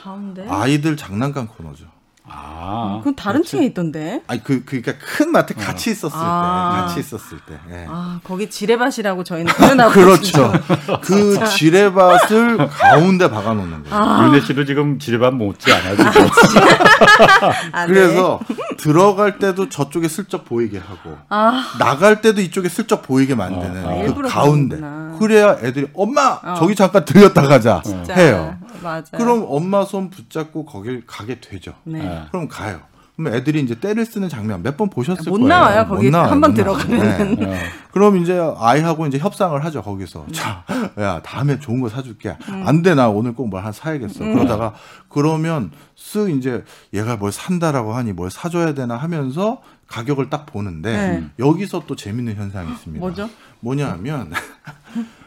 [0.01, 1.98] 가운데 아이들 장난감 코너죠.
[2.31, 4.21] 아 그건 다른 층에 있던데.
[4.27, 6.75] 아니 그 그러니까 큰 마트 같이 있었을 아.
[6.75, 7.59] 때, 같이 있었을 때.
[7.71, 7.85] 예.
[7.89, 10.51] 아 거기 지레밭이라고 저희는 표현하고 그렇죠.
[11.01, 13.95] 그 지뢰밭을 가운데 박아 놓는 거예요.
[13.95, 14.27] 아.
[14.27, 15.95] 윤혜 씨도 지금 지뢰밥 못지 않아요.
[15.97, 16.11] 지금.
[17.73, 17.93] 아, 네.
[17.93, 18.39] 그래서
[18.77, 24.21] 들어갈 때도 저쪽에 슬쩍 보이게 하고 아 나갈 때도 이쪽에 슬쩍 보이게 만드는 아, 그
[24.27, 24.77] 가운데.
[25.19, 26.55] 그래야 애들이 엄마 어.
[26.57, 28.13] 저기 잠깐 들렸다 가자 진짜.
[28.13, 28.55] 해요.
[28.81, 29.03] 맞아요.
[29.17, 31.73] 그럼 엄마 손 붙잡고 거길 가게 되죠.
[31.83, 31.99] 네.
[31.99, 32.23] 네.
[32.31, 32.79] 그럼 가요.
[33.15, 35.47] 그럼 애들이 이제 때를 쓰는 장면 몇 번 보셨을 못 거예요.
[35.49, 36.53] 나와요, 못 거기 나와요, 한번.
[36.53, 37.35] 들어가면은.
[37.35, 37.45] 네.
[37.53, 37.59] 어.
[37.91, 40.25] 그럼 이제 아이하고 이제 협상을 하죠 거기서.
[40.27, 40.31] 음.
[40.31, 40.63] 자,
[40.97, 42.37] 야 다음에 좋은 거 사줄게.
[42.47, 44.23] 안돼 나 오늘 꼭 뭘 하나 사야겠어.
[44.23, 44.33] 음.
[44.35, 44.73] 그러다가
[45.09, 46.63] 그러면 쓱 이제
[46.93, 51.25] 얘가 뭘 산다라고 하니 뭘 사줘야 되나 하면서 가격을 딱 보는데 네.
[51.39, 52.99] 여기서 또 재밌는 현상이 있습니다.
[53.05, 53.29] 뭐죠?
[53.59, 54.31] 뭐냐면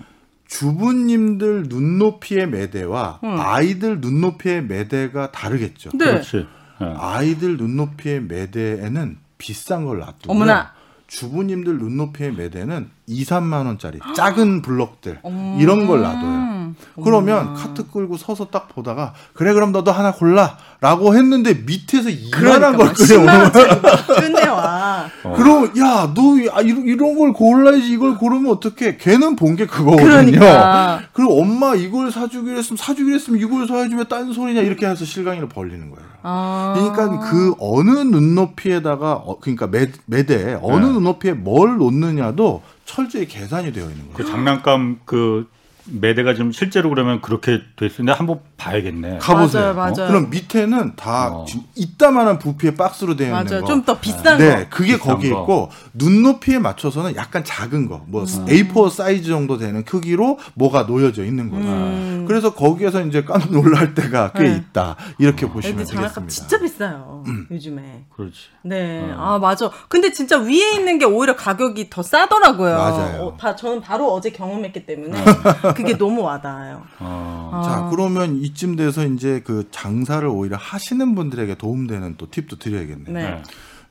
[0.59, 5.90] 주부님들 눈높이의 매대와 아이들 눈높이의 매대가 다르겠죠.
[5.94, 6.05] 네.
[6.05, 6.46] 그렇지.
[6.82, 6.94] 예.
[6.98, 10.72] 아이들 눈높이의 매대에는 비싼 걸 놔두고 어머나.
[11.07, 15.20] 주부님들 눈높이의 매대는 2, 3만 원짜리 작은 블럭들
[15.59, 16.61] 이런 걸 놔둬요.
[16.99, 17.03] 음.
[17.03, 22.93] 그러면 카트 끌고 서서 딱 보다가 그래 그럼 너도 하나 골라라고 했는데 밑에서 이만한 걸
[22.93, 23.81] 끌어오는 거야.
[24.20, 25.07] 끝내와.
[25.25, 25.35] 어.
[25.37, 30.07] 그럼 야너 이런, 이런 걸 골라야지 이걸 고르면 어떡해 걔는 본 게 그거거든요.
[30.09, 31.03] 그러니까.
[31.12, 35.49] 그리고 엄마 이걸 사주기로 했으면 사주기로 했으면 이걸 사야지 왜 딴 소리냐 이렇게 해서 실강이를
[35.49, 36.07] 벌리는 거예요.
[36.23, 36.73] 아.
[36.77, 40.93] 그러니까 그 어느 눈높이에다가 어, 그러니까 매, 매대에 어느 네.
[40.93, 44.31] 눈높이에 뭘 놓느냐도 철저히 계산이 되어 있는 그 거예요.
[44.33, 45.47] 장난감 그
[45.87, 49.18] 매대가 지금 실제로 그러면 그렇게 됐는데 한번 봐야겠네.
[49.18, 49.74] 가보세요.
[49.74, 50.08] 맞아요, 맞아요.
[50.08, 51.46] 그럼 밑에는 다 어.
[51.74, 53.60] 이따만한 부피의 박스로 되어 있는 맞아요.
[53.62, 53.66] 거.
[53.66, 54.76] 좀 더 비싼 네, 거.
[54.76, 55.40] 그게 비싼 거기 거.
[55.40, 58.46] 있고 눈높이에 맞춰서는 약간 작은 거, 뭐 음.
[58.46, 61.64] A4 사이즈 정도 되는 크기로 뭐가 놓여져 있는 거죠.
[61.66, 62.24] 음.
[62.28, 64.56] 그래서 거기에서 이제 깜짝 놀랄 때가 꽤 네.
[64.56, 64.94] 있다.
[65.18, 66.30] 이렇게 보시면 애들 장난감 되겠습니다.
[66.32, 67.24] 진짜 비싸요.
[67.50, 68.04] 요즘에.
[68.14, 68.36] 그렇지.
[68.62, 69.12] 네.
[69.16, 69.70] 아, 맞아.
[69.88, 72.76] 근데 진짜 위에 있는 게 오히려 가격이 더 싸더라고요.
[72.76, 73.22] 맞아요.
[73.22, 75.24] 어, 바, 저는 바로 어제 경험했기 때문에
[75.74, 76.82] 그게 너무 와닿아요.
[77.00, 77.50] 어.
[77.52, 77.62] 아.
[77.62, 83.12] 자, 그러면 이쯤 돼서 이제 그 장사를 오히려 하시는 분들에게 도움되는 또 팁도 드려야겠네요.
[83.12, 83.22] 네.
[83.22, 83.42] 네.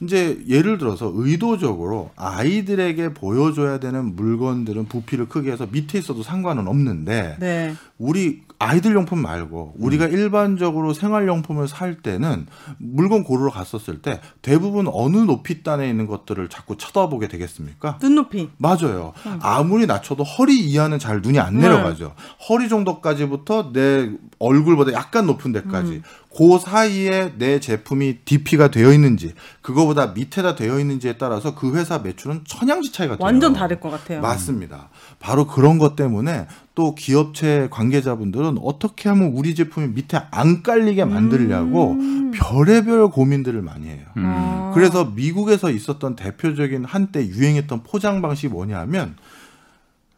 [0.01, 7.37] 이제 예를 들어서 의도적으로 아이들에게 보여줘야 되는 물건들은 부피를 크게 해서 밑에 있어도 상관은 없는데
[7.39, 7.75] 네.
[7.99, 10.11] 우리 아이들 용품 말고 우리가 음.
[10.11, 12.45] 일반적으로 생활용품을 살 때는
[12.77, 17.97] 물건 고르러 갔었을 때 대부분 어느 높이 단에 있는 것들을 자꾸 쳐다보게 되겠습니까?
[17.99, 18.49] 눈높이.
[18.57, 19.13] 맞아요.
[19.41, 21.61] 아무리 낮춰도 허리 이하는 잘 눈이 안 네.
[21.63, 22.13] 내려가죠.
[22.47, 26.03] 허리 정도까지부터 내 얼굴보다 약간 높은 데까지.
[26.31, 26.35] 음.
[26.35, 32.43] 그 사이에 내 제품이 DP가 되어 있는지, 그거보다 밑에다 되어 있는지에 따라서 그 회사 매출은
[32.45, 33.23] 천양지 차이가 돼요.
[33.23, 34.21] 완전 다를 것 같아요.
[34.21, 34.89] 맞습니다.
[35.19, 41.91] 바로 그런 것 때문에 또 기업체 관계자분들은 어떻게 하면 우리 제품이 밑에 안 깔리게 만들려고
[41.91, 42.31] 음.
[42.33, 44.05] 별의별 고민들을 많이 해요.
[44.15, 44.71] 아.
[44.73, 49.15] 그래서 미국에서 있었던 대표적인 한때 유행했던 포장 방식이 뭐냐면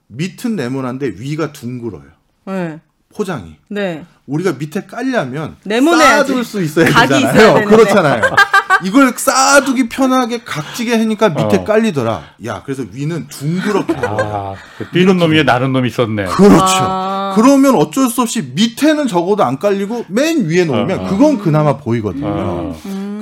[0.07, 2.03] 밑은 네모난데 위가 둥글어요.
[2.45, 2.79] 네.
[3.15, 3.55] 포장이.
[3.69, 4.05] 네.
[4.25, 5.55] 우리가 밑에 깔려면.
[5.67, 7.33] 쌓아둘 수 있어야 되잖아요.
[7.33, 7.63] 되는데.
[7.65, 8.21] 그렇잖아요.
[8.83, 11.63] 이걸 쌓아두기 편하게 각지게 하니까 밑에 어.
[11.63, 12.23] 깔리더라.
[12.45, 13.93] 야, 그래서 위는 둥그렇게.
[13.97, 16.25] 아, 그 뛰는 놈 위에 나는 놈이 있었네.
[16.25, 16.65] 그렇죠.
[16.65, 17.33] 아.
[17.35, 21.07] 그러면 어쩔 수 없이 밑에는 적어도 안 깔리고 맨 위에 놓으면 어, 어.
[21.07, 22.27] 그건 그나마 보이거든요.
[22.27, 22.79] 어.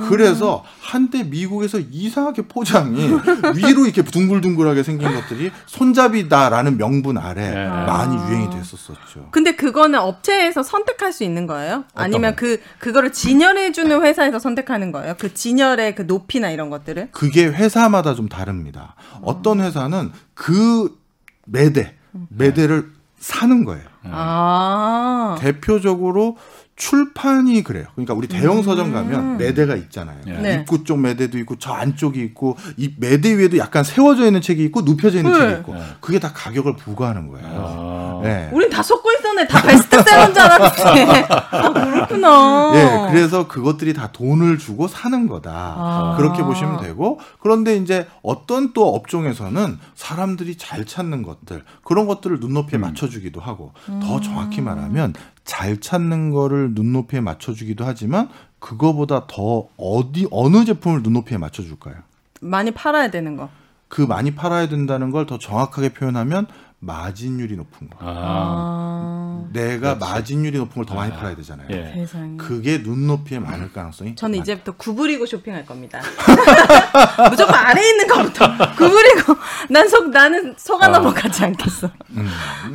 [0.08, 3.10] 그래서 한때 미국에서 이상하게 포장이
[3.56, 7.68] 위로 이렇게 둥글둥글하게 생긴 것들이 손잡이다라는 명분 아래 네.
[7.68, 9.28] 많이 유행이 됐었었죠.
[9.30, 11.84] 근데 그거는 업체에서 선택할 수 있는 거예요?
[11.94, 12.36] 아니면 거?
[12.36, 15.14] 그 그거를 진열해 주는 회사에서 선택하는 거예요?
[15.18, 17.08] 그 진열의 그 높이나 이런 것들을?
[17.12, 18.94] 그게 회사마다 좀 다릅니다.
[19.22, 20.98] 어떤 회사는 그
[21.46, 21.94] 매대,
[22.28, 23.84] 매대를 사는 거예요.
[24.04, 25.36] 아.
[25.38, 26.36] 대표적으로
[26.82, 27.86] 출판이 그래요.
[27.94, 30.18] 그러니까 우리 대형 서점 가면 매대가 있잖아요.
[30.26, 30.32] 예.
[30.32, 30.54] 네.
[30.54, 34.80] 입구 쪽 매대도 있고 저 안쪽이 있고 이 매대 위에도 약간 세워져 있는 책이 있고
[34.80, 35.38] 눕혀져 있는 네.
[35.38, 35.80] 책이 있고 네.
[36.00, 37.46] 그게 다 가격을 부과하는 거예요.
[37.46, 37.91] 아.
[38.22, 38.50] 네.
[38.52, 39.46] 우린 다 속고 있었네.
[39.46, 41.26] 다 베스트셀러인 줄 알았는데.
[41.28, 42.72] 아, 그렇구나.
[42.74, 45.50] 예, 그래서 그것들이 다 돈을 주고 사는 거다.
[45.52, 46.14] 아.
[46.16, 52.78] 그렇게 보시면 되고, 그런데 이제 어떤 또 업종에서는 사람들이 잘 찾는 것들, 그런 것들을 눈높이에
[52.78, 55.14] 맞춰주기도 하고, 더 정확히 말하면
[55.44, 61.96] 잘 찾는 거를 눈높이에 맞춰주기도 하지만, 그거보다 더 어디, 어느 제품을 눈높이에 맞춰줄까요?
[62.40, 63.48] 많이 팔아야 되는 거.
[63.88, 66.46] 그 많이 팔아야 된다는 걸 더 정확하게 표현하면
[66.84, 67.96] 마진율이 높은 거.
[68.00, 69.44] 아.
[69.44, 70.00] 아, 내가 그렇지.
[70.00, 71.68] 마진율이 높은 걸 더 많이 아, 팔아야 되잖아요.
[71.70, 71.92] 예.
[71.94, 72.36] 세상에.
[72.36, 74.42] 그게 눈높이에 많을 가능성이 저는 많다.
[74.42, 76.00] 이제부터 구부리고 쇼핑할 겁니다.
[77.30, 79.34] 무조건 아래 있는 거부터 구부리고
[79.70, 81.00] 난 속 나는 속 하나 아.
[81.00, 81.88] 뭐 가지 않겠어.
[82.10, 82.28] 음.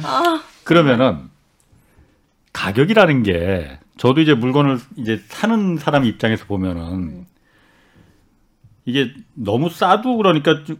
[0.03, 1.29] 아, 그러면은
[2.53, 7.25] 가격이라는 게 저도 이제 물건을 이제 사는 사람 입장에서 보면은
[8.85, 10.77] 이게 너무 싸도 그러니까 좀,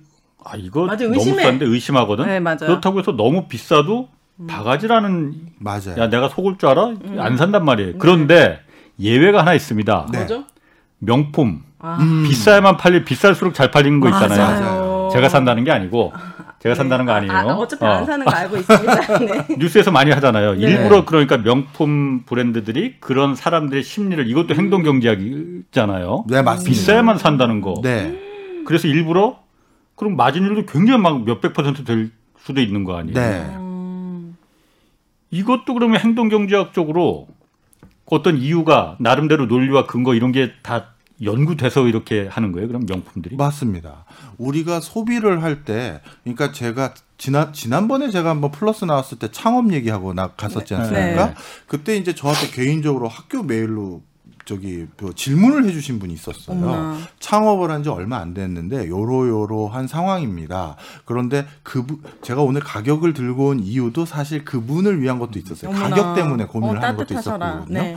[0.50, 1.43] 아 이거 맞아, 너무 의심해.
[1.43, 2.26] 싼데 의심하거든.
[2.26, 2.58] 네, 맞아요.
[2.60, 4.08] 그렇다고 해서 너무 비싸도
[4.48, 5.95] 바가지라는 맞아요.
[5.98, 6.86] 야 내가 속을 줄 알아?
[6.88, 7.18] 음.
[7.20, 7.98] 안 산단 말이에요.
[7.98, 8.60] 그런데
[9.00, 10.08] 예외가 하나 있습니다.
[10.12, 10.18] 네.
[10.20, 10.45] 뭐죠?
[11.00, 12.24] 명품 아, 음.
[12.28, 14.39] 비싸야만 팔릴 비쌀수록 잘 팔리는 거 있잖아요.
[14.39, 15.10] 맞아요.
[15.12, 16.14] 제가 산다는 게 아니고
[16.60, 17.34] 제가 산다는 거 아니에요.
[17.34, 17.89] 아, 어차피 어.
[17.89, 19.18] 안 사는 거 알고 있습니다.
[19.20, 19.56] 네.
[19.58, 20.54] 뉴스에서 많이 하잖아요.
[20.54, 20.62] 네.
[20.62, 26.26] 일부러 그러니까 명품 브랜드들이 그런 사람들의 심리를 이것도 행동 경제학이잖아요.
[26.30, 26.70] 네, 맞습니다.
[26.70, 27.76] 비싸야만 산다는 거.
[27.84, 28.18] 네.
[28.66, 29.38] 그래서 일부러
[29.98, 33.14] 그럼 마진율도 굉장히 막 몇백 퍼센트 될 수도 있는 거 아니에요.
[33.14, 33.45] 네.
[33.58, 34.38] 음,
[35.32, 37.28] 이것도 그러면 행동 경제학적으로
[38.06, 42.68] 어떤 이유가 나름대로 논리와 근거 이런 게 다 연구돼서 이렇게 하는 거예요.
[42.68, 43.36] 그럼 명품들이.
[43.38, 44.06] 맞습니다.
[44.38, 50.14] 우리가 소비를 할 때, 그러니까 제가 지난 지난번에 제가 한번 플러스 나왔을 때 창업 얘기하고
[50.14, 51.26] 나 갔었지 않습니까?
[51.30, 51.34] 네.
[51.66, 54.04] 그때 이제 저한테 개인적으로 학교 메일로
[54.48, 56.56] 저기 그 질문을 해주신 분이 있었어요.
[56.58, 56.98] 어머나.
[57.20, 60.78] 창업을 한 지 얼마 안 됐는데 요로요로한 상황입니다.
[61.06, 61.86] 그런데 그
[62.24, 65.70] 제가 오늘 가격을 들고 온 이유도 사실 그분을 위한 것도 있었어요.
[65.70, 65.89] 어머나.
[65.89, 67.14] 가격 때문에 고민을 어, 하는 것도.
[67.14, 67.66] 있었거든요.
[67.68, 67.95] 네.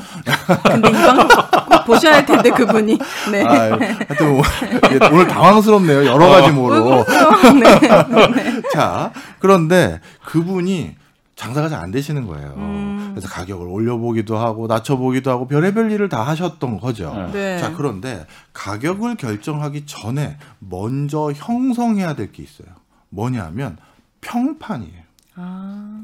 [0.64, 2.98] 근데 이 보셔야 할 텐데 그분이.
[3.32, 3.44] 네.
[3.44, 6.05] 아, 하여튼 오늘, 오늘 당황스럽네요.
[6.05, 7.05] 여러 가지 모로.
[7.61, 8.61] 네.
[8.74, 10.96] 자, 그런데 그분이
[11.41, 12.53] 장사가 잘 안 되시는 거예요.
[12.59, 13.09] 음.
[13.12, 17.14] 그래서 가격을 올려보기도 하고 낮춰보기도 하고 별의별 일을 다 하셨던 거죠.
[17.14, 17.32] 네.
[17.32, 17.59] 네.
[17.59, 22.68] 자, 그런데 가격을 결정하기 전에 먼저 형성해야 될 게 있어요.
[23.09, 23.78] 뭐냐면
[24.20, 25.03] 평판이에요.
[25.36, 26.03] 아,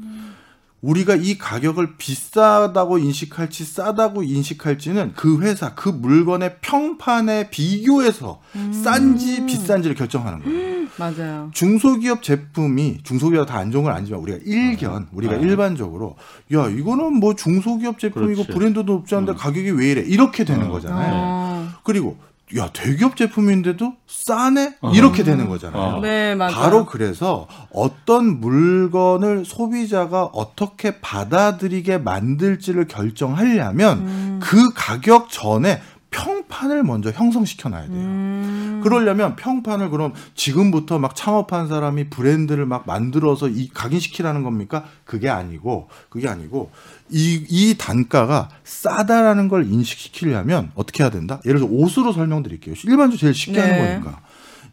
[0.81, 8.39] 우리가 이 가격을 비싸다고 인식할지 싸다고 인식할지는 그 회사 그 물건의 평판에 비교해서
[8.83, 10.77] 싼지 비싼지를 결정하는 거예요.
[10.97, 11.49] 맞아요.
[11.53, 15.37] 중소기업 제품이 중소기업 다 안 좋은 건 아니지만 우리가 일견 우리가 아.
[15.37, 16.15] 일반적으로
[16.53, 18.51] 야 이거는 뭐 중소기업 제품이고 그렇지.
[18.51, 20.71] 브랜드도 높지 않은데 가격이 왜 이래 이렇게 되는 어.
[20.71, 21.11] 거잖아요.
[21.13, 21.69] 어.
[21.83, 22.17] 그리고
[22.55, 25.81] 야 대기업 제품인데도 싸네 이렇게 되는 거잖아요.
[25.81, 25.99] 어.
[25.99, 26.55] 네, 맞아요.
[26.55, 34.39] 바로 그래서 어떤 물건을 소비자가 어떻게 받아들이게 만들지를 결정하려면 음.
[34.41, 35.81] 그 가격 전에
[36.17, 37.95] 평판을 먼저 형성시켜 놔야 돼요.
[37.95, 38.81] 음.
[38.83, 44.85] 그러려면 평판을 그럼 지금부터 막 창업한 사람이 브랜드를 막 만들어서 이 각인시키라는 겁니까?
[45.05, 46.71] 그게 아니고 그게 아니고
[47.11, 51.39] 이, 이 단가가 싸다라는 걸 인식시키려면 어떻게 해야 된다?
[51.45, 52.73] 예를 들어 옷으로 설명드릴게요.
[52.85, 53.99] 일반적으로 제일 쉽게 하는 네.
[53.99, 54.21] 거니까.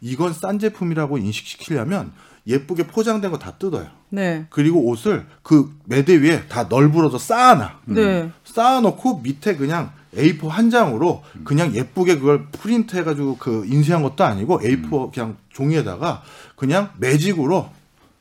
[0.01, 2.11] 이건 싼 제품이라고 인식시키려면
[2.47, 3.87] 예쁘게 포장된 거 다 뜯어요.
[4.09, 4.45] 네.
[4.49, 7.79] 그리고 옷을 그 매대 위에 다 널브러져 쌓아놔.
[7.85, 8.31] 네.
[8.43, 14.59] 쌓아놓고 밑에 그냥 A4 한 장으로 그냥 예쁘게 그걸 프린트 해가지고 그 인쇄한 것도 아니고
[14.59, 16.23] A4 그냥 종이에다가
[16.55, 17.69] 그냥 매직으로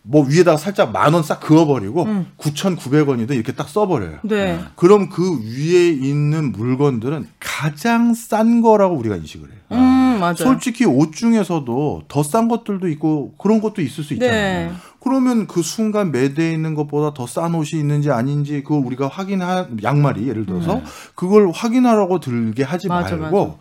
[0.07, 2.27] 뭐 위에다가 살짝 만 원 싹 그어버리고 음.
[2.37, 4.19] 9,900원이든 이렇게 딱 써버려요.
[4.25, 4.61] 네.
[4.77, 9.59] 그럼 그 위에 있는 물건들은 가장 싼 거라고 우리가 인식을 해요.
[9.73, 10.35] 음, 맞아요.
[10.37, 14.69] 솔직히 옷 중에서도 더 싼 것들도 있고 그런 것도 있을 수 있잖아요.
[14.69, 14.73] 네.
[15.01, 20.29] 그러면 그 순간 매대에 있는 것보다 더 싼 옷이 있는지 아닌지 그걸 우리가 확인할 양말이
[20.29, 20.83] 예를 들어서
[21.15, 23.59] 그걸 확인하라고 들게 하지 맞아, 말고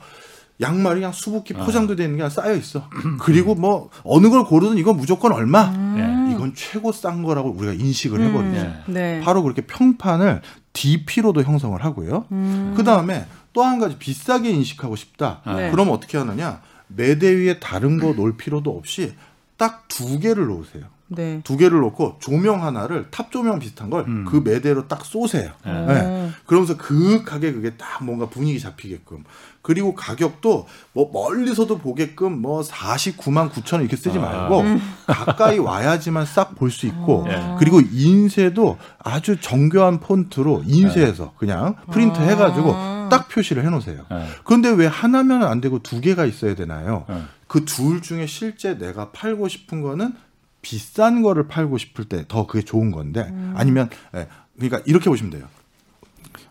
[0.61, 2.87] 양말이 그냥 수북히 포장도 되는 게 쌓여 있어.
[3.19, 5.69] 그리고 뭐 어느 걸 고르든 이건 무조건 얼마.
[5.71, 6.22] 음.
[6.43, 8.61] 이건 최고 싼 거라고 우리가 인식을 해버리죠.
[8.61, 8.83] 네.
[8.87, 9.21] 네.
[9.23, 10.41] 바로 그렇게 평판을
[10.73, 12.25] DP로도 형성을 하고요.
[12.31, 12.73] 음.
[12.75, 15.41] 그 다음에 또 한 가지 비싸게 인식하고 싶다.
[15.45, 15.71] 네.
[15.71, 16.61] 그럼 어떻게 하느냐?
[16.87, 19.13] 매대 위에 다른 거 놓을 필요도 없이
[19.57, 20.83] 딱 두 개를 놓으세요.
[21.07, 21.41] 네.
[21.43, 24.25] 두 개를 놓고 조명 하나를 탑 조명 비슷한 걸 음.
[24.27, 25.51] 그 매대로 딱 쏘세요.
[25.63, 25.85] 네.
[25.85, 26.29] 네.
[26.47, 29.23] 그러면서 그윽하게 그게 딱 뭔가 분위기 잡히게끔.
[29.63, 34.21] 그리고 가격도 뭐 멀리서도 보게끔 뭐 49만 9천 원 이렇게 쓰지 아.
[34.21, 34.63] 말고
[35.07, 37.55] 가까이 와야지만 싹 볼 수 있고 네.
[37.57, 43.07] 그리고 인쇄도 아주 정교한 폰트로 인쇄해서 그냥 프린트 해가지고 아.
[43.09, 44.05] 딱 표시를 해놓으세요.
[44.11, 44.27] 네.
[44.43, 47.05] 그런데 왜 하나면 안 되고 두 개가 있어야 되나요?
[47.09, 47.21] 네.
[47.47, 50.13] 그둘 중에 실제 내가 팔고 싶은 거는
[50.61, 55.45] 비싼 거를 팔고 싶을 때 더 그게 좋은 건데 아니면 예, 그러니까 이렇게 보시면 돼요.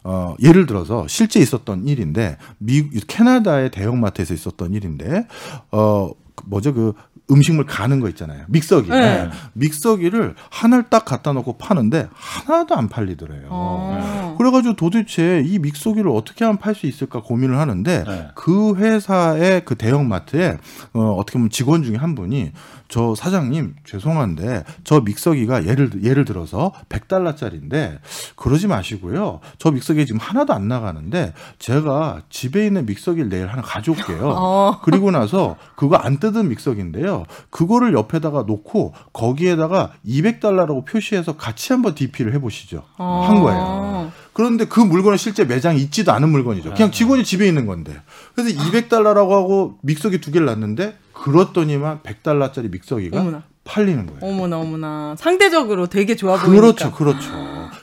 [0.04, 5.26] 어, 예를 들어서 실제 있었던 일인데 미 캐나다의 대형마트에서 있었던 일인데
[5.70, 6.92] 어그 뭐죠 그
[7.30, 8.96] 음식물 가는 거 있잖아요 믹서기 네.
[8.96, 9.30] 예.
[9.54, 13.46] 믹서기를 하나를 딱 갖다 놓고 파는데 하나도 안 팔리더래요.
[13.48, 14.34] 어.
[14.38, 18.28] 그래가지고 도대체 이 믹서기를 어떻게 하면 팔 수 있을까 고민을 하는데 네.
[18.34, 20.58] 그 회사의 그 대형마트에
[20.94, 22.52] 어, 어떻게 보면 직원 중에 한 분이
[22.88, 27.98] 저 사장님 죄송한데 저 믹서기가 예를 들- 예를 들어서 100달러짜리인데
[28.36, 29.40] 그러지 마시고요.
[29.58, 34.28] 저 믹서기 지금 하나도 안 나가는데 제가 집에 있는 믹서기를 내일 하나 가져올게요.
[34.36, 34.80] 어.
[34.82, 37.24] 그리고 나서 그거 안 뜯은 믹서기인데요.
[37.50, 42.82] 그거를 옆에다가 놓고 거기에다가 200달러라고 표시해서 같이 한번 DP를 해보시죠.
[42.96, 44.12] 한 거예요.
[44.32, 46.74] 그런데 그 물건은 실제 매장에 있지도 않은 물건이죠.
[46.74, 48.00] 그냥 직원이 집에 있는 건데.
[48.34, 53.42] 그래서 200달러라고 하고 믹서기 두 개를 놨는데 그렇더니만 100달러짜리 믹서기가 어머나.
[53.64, 54.18] 팔리는 거예요.
[54.22, 56.60] 어머나 어머나 상대적으로 되게 좋아 보이니까.
[56.60, 57.30] 그렇죠, 그렇죠.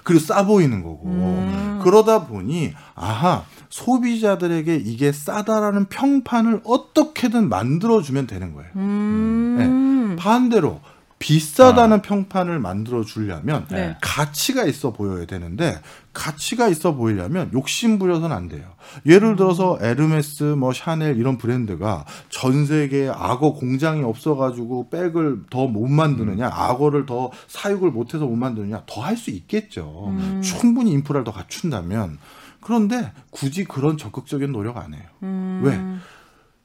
[0.03, 1.03] 그리고 싸 보이는 거고.
[1.05, 1.79] 음.
[1.83, 3.43] 그러다 보니 아하
[3.83, 8.69] 소비자들에게 이게 싸다라는 평판을 어떻게든 만들어주면 되는 거예요.
[8.75, 10.15] 음.
[10.19, 10.81] 반대로
[11.19, 13.97] 비싸다는 평판을 만들어 주려면 네.
[14.01, 15.77] 가치가 있어 보여야 되는데
[16.13, 18.63] 가치가 있어 보이려면 욕심 부려서는 안 돼요.
[19.05, 25.67] 예를 들어서 에르메스, 뭐 샤넬 이런 브랜드가 전 세계에 악어 공장이 없어 가지고 백을 더
[25.67, 30.13] 못 만드느냐, 악어를 더 사육을 못 해서 못 만드느냐, 더 할 수 있겠죠.
[30.41, 32.17] 충분히 인프라를 더 갖춘다면.
[32.61, 35.03] 그런데 굳이 그런 적극적인 노력 안 해요.
[35.23, 35.61] 음.
[35.63, 35.79] 왜?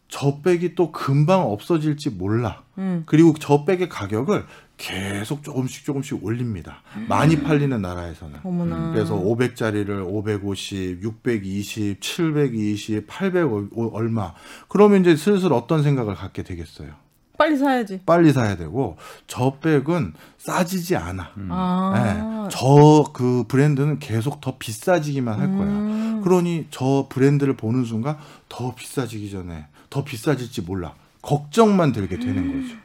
[0.08, 2.62] 저 백이 또 금방 없어질지 몰라.
[2.78, 3.02] 음.
[3.06, 4.44] 그리고 저 백의 가격을
[4.76, 6.82] 계속 조금씩 조금씩 올립니다.
[7.08, 8.40] 많이 팔리는 나라에서는.
[8.42, 8.92] 어머나.
[8.92, 13.48] 그래서 500짜리를 550, 620, 720, 800
[13.92, 14.34] 얼마.
[14.68, 17.03] 그러면 이제 슬슬 어떤 생각을 갖게 되겠어요.
[17.36, 18.00] 빨리 사야지.
[18.06, 21.30] 빨리 사야 되고 저 백은 싸지지 않아.
[21.50, 22.48] 아.
[22.50, 25.66] 저그 브랜드는 계속 더 비싸지기만 할 거야.
[25.66, 26.20] 음.
[26.22, 28.16] 그러니 저 브랜드를 보는 순간
[28.48, 30.94] 더 비싸지기 전에 더 비싸질지 몰라.
[31.22, 32.62] 걱정만 들게 되는 음.
[32.62, 32.84] 거죠.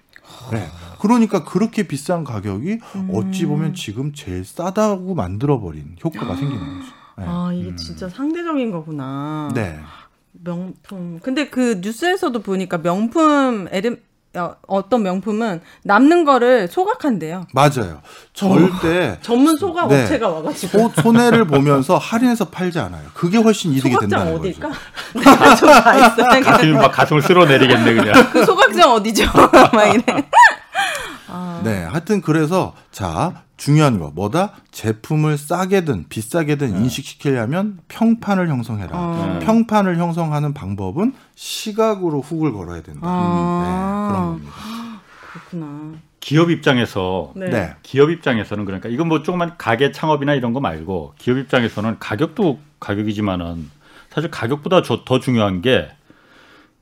[0.51, 0.67] 네.
[0.99, 3.09] 그러니까 그렇게 비싼 가격이 음.
[3.13, 6.93] 어찌 보면 지금 제일 싸다고 만들어버린 효과가 생기는 거죠.
[7.17, 7.25] 네.
[7.27, 9.49] 아 이게 진짜 상대적인 거구나.
[9.53, 9.79] 네.
[10.31, 11.19] 명품.
[11.21, 13.97] 근데 그 뉴스에서도 보니까 명품 에르
[14.35, 17.47] 어, 어떤 명품은 남는 거를 소각한대요.
[17.51, 18.01] 맞아요.
[18.33, 20.03] 절대 전문 소각 네.
[20.03, 20.91] 업체가 와가지고.
[20.95, 23.01] 소, 손해를 보면서 할인해서 팔지 않아요.
[23.15, 24.67] 그게 훨씬 이득이 소각장 된다는 어딜까?
[24.67, 24.79] 거죠.
[25.15, 26.41] 내가 좀다 있어.
[26.43, 28.29] 가슴이 막 가슴을 쓸어내리겠네 그냥.
[28.31, 29.23] 그 소각장 어디죠?
[29.73, 30.03] 막 이래.
[31.63, 38.89] 네, 하여튼 그래서 자 중요한 거 뭐다 제품을 싸게든 비싸게든 인식시키려면 평판을 형성해라.
[38.93, 39.39] 어.
[39.41, 43.01] 평판을 형성하는 방법은 시각으로 훅을 걸어야 된다.
[43.03, 43.63] 아.
[43.65, 44.51] 네, 그런 겁니다.
[45.31, 45.99] 그렇구나.
[46.21, 47.49] 기업 입장에서 네.
[47.49, 47.75] 네.
[47.83, 53.69] 기업 입장에서는 그러니까 이건 뭐 조그만 가게 창업이나 이런 거 말고 기업 입장에서는 가격도 가격이지만은
[54.09, 55.89] 사실 가격보다 저- 더 중요한 게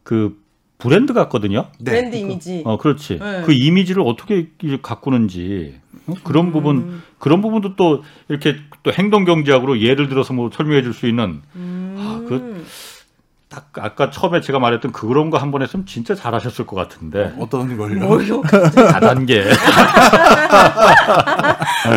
[0.03, 0.39] 그
[0.78, 1.67] 브랜드 같거든요.
[1.80, 1.91] 네.
[1.91, 2.61] 브랜드 이미지.
[2.65, 3.19] 어, 그렇지.
[3.19, 3.41] 네.
[3.45, 4.49] 그 이미지를 어떻게
[4.82, 5.75] 가꾸는지
[6.05, 6.13] 어?
[6.23, 6.51] 그런 음.
[6.51, 11.41] 부분 그런 부분도 또 이렇게 또 행동 경제학으로 예를 들어서 뭐 설명해 줄 수 있는
[11.55, 11.95] 음.
[11.97, 12.63] 아, 그-
[13.49, 17.77] 딱 아까 처음에 제가 말했던 그런 거 한 번 했으면 진짜 잘하셨을 것 같은데 어떤
[17.77, 18.41] 걸요?
[18.91, 19.45] 다단계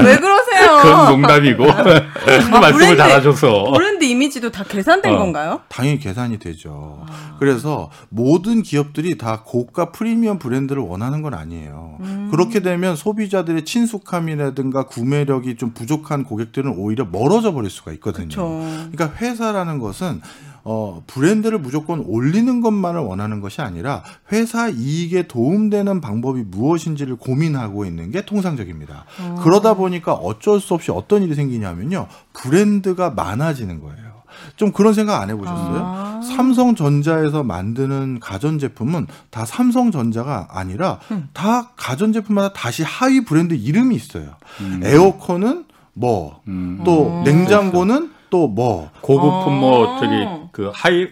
[0.04, 0.78] 왜 그러세요?
[0.82, 5.18] 그건 농담이고 말씀을 아, 브랜드- 잘하셔서 브랜드 이미지도 다 계산된 어.
[5.18, 5.60] 건가요?
[5.68, 7.04] 당연히 계산이 되죠.
[7.40, 11.96] 그래서 모든 기업들이 다 고가 프리미엄 브랜드를 원하는 건 아니에요.
[12.00, 12.28] 음.
[12.30, 18.28] 그렇게 되면 소비자들의 친숙함이라든가 구매력이 좀 부족한 고객들은 오히려 멀어져 버릴 수가 있거든요.
[18.28, 18.60] 그렇죠.
[18.92, 20.20] 그러니까 회사라는 것은
[20.64, 24.02] 어, 브랜드를 무조건 올리는 것만을 원하는 것이 아니라
[24.32, 29.04] 회사 이익에 도움되는 방법이 무엇인지를 고민하고 있는 게 통상적입니다.
[29.42, 32.06] 그러다 보니까 어쩔 수 없이 어떤 일이 생기냐면요.
[32.32, 34.10] 브랜드가 많아지는 거예요.
[34.56, 35.82] 좀 그런 생각 안 해보셨어요?
[35.82, 36.20] 아.
[36.22, 41.00] 삼성전자에서 만드는 가전제품은 다 삼성전자가 아니라
[41.32, 44.36] 다 가전제품마다 다시 하위 브랜드 이름이 있어요.
[44.82, 46.80] 에어컨은 뭐, 음.
[46.84, 47.24] 또 음.
[47.24, 50.00] 냉장고는 또 뭐, 고급품 뭐 아.
[50.00, 50.14] 저기
[50.52, 51.08] 그 high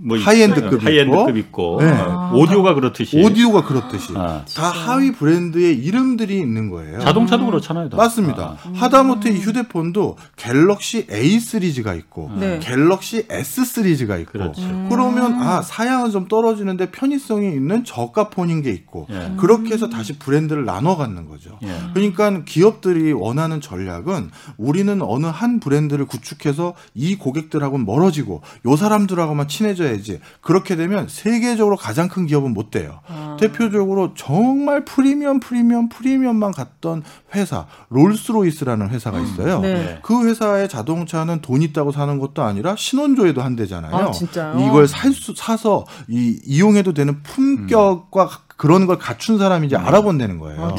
[0.00, 1.90] 뭐 high-end급 high-end급 있고 네.
[1.90, 4.44] 어, 오디오가 그렇듯이 오디오가 그렇듯이 아.
[4.56, 7.00] 다 하위 브랜드의 이름들이 있는 거예요.
[7.00, 7.88] 자동차도 그렇잖아요.
[7.88, 7.96] 다.
[7.96, 8.56] 맞습니다.
[8.62, 8.72] 아.
[8.74, 12.60] 하다못해 이 휴대폰도 갤럭시 A 시리즈가 있고 네.
[12.60, 14.62] 갤럭시 S 시리즈가 있고 그렇죠.
[14.88, 19.32] 그러면 아 사양은 좀 떨어지는데 편의성이 있는 저가 폰인 게 있고 예.
[19.38, 21.58] 그렇게 해서 다시 브랜드를 나눠 갖는 거죠.
[21.64, 21.68] 예.
[21.94, 29.87] 그러니까 기업들이 원하는 전략은 우리는 어느 한 브랜드를 구축해서 이 고객들하고는 멀어지고 요 사람들하고만 친해져야
[29.96, 30.20] 지.
[30.40, 33.00] 그렇게 되면 세계적으로 가장 큰 기업은 못 돼요.
[33.08, 33.36] 아.
[33.40, 37.02] 대표적으로 정말 프리미엄 프리미엄 프리미엄만 갔던
[37.34, 39.60] 회사 롤스로이스라는 회사가 있어요.
[39.60, 39.98] 네.
[40.02, 43.94] 그 회사의 자동차는 돈 있다고 사는 것도 아니라 신원조회도 한대잖아요.
[43.94, 44.12] 아?
[44.60, 48.28] 이걸 살 수, 사서 이, 이용해도 되는 품격과
[48.58, 50.64] 그런 걸 갖춘 사람이 이제 알아본다는 거예요.
[50.64, 50.74] 아?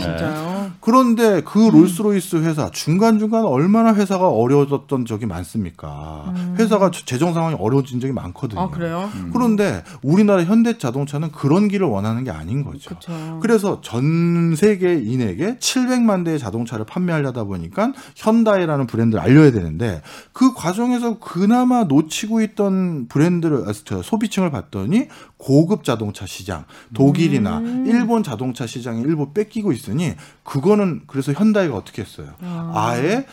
[0.90, 6.34] 그런데 그 롤스로이스 회사 중간중간 얼마나 회사가 어려워졌던 적이 많습니까?
[6.58, 8.60] 회사가 재정 상황이 어려워진 적이 많거든요.
[8.60, 9.08] 아, 그래요?
[9.32, 12.90] 그런데 우리나라 현대 자동차는 그런 길을 원하는 게 아닌 거죠.
[12.90, 13.40] 그렇죠.
[13.40, 20.02] 그래서 전 세계인에게 700만 대의 자동차를 판매하려다 보니까 현다이라는 브랜드를 알려야 되는데
[20.34, 28.24] 그 과정에서 그나마 놓치고 있던 브랜드를 아, 저 소비층을 봤더니 고급 자동차 시장, 독일이나 일본
[28.24, 32.34] 자동차 시장이 일부 뺏기고 있으니 그 거는 그래서 현다이가 어떻게 했어요?
[32.42, 33.26] 아 예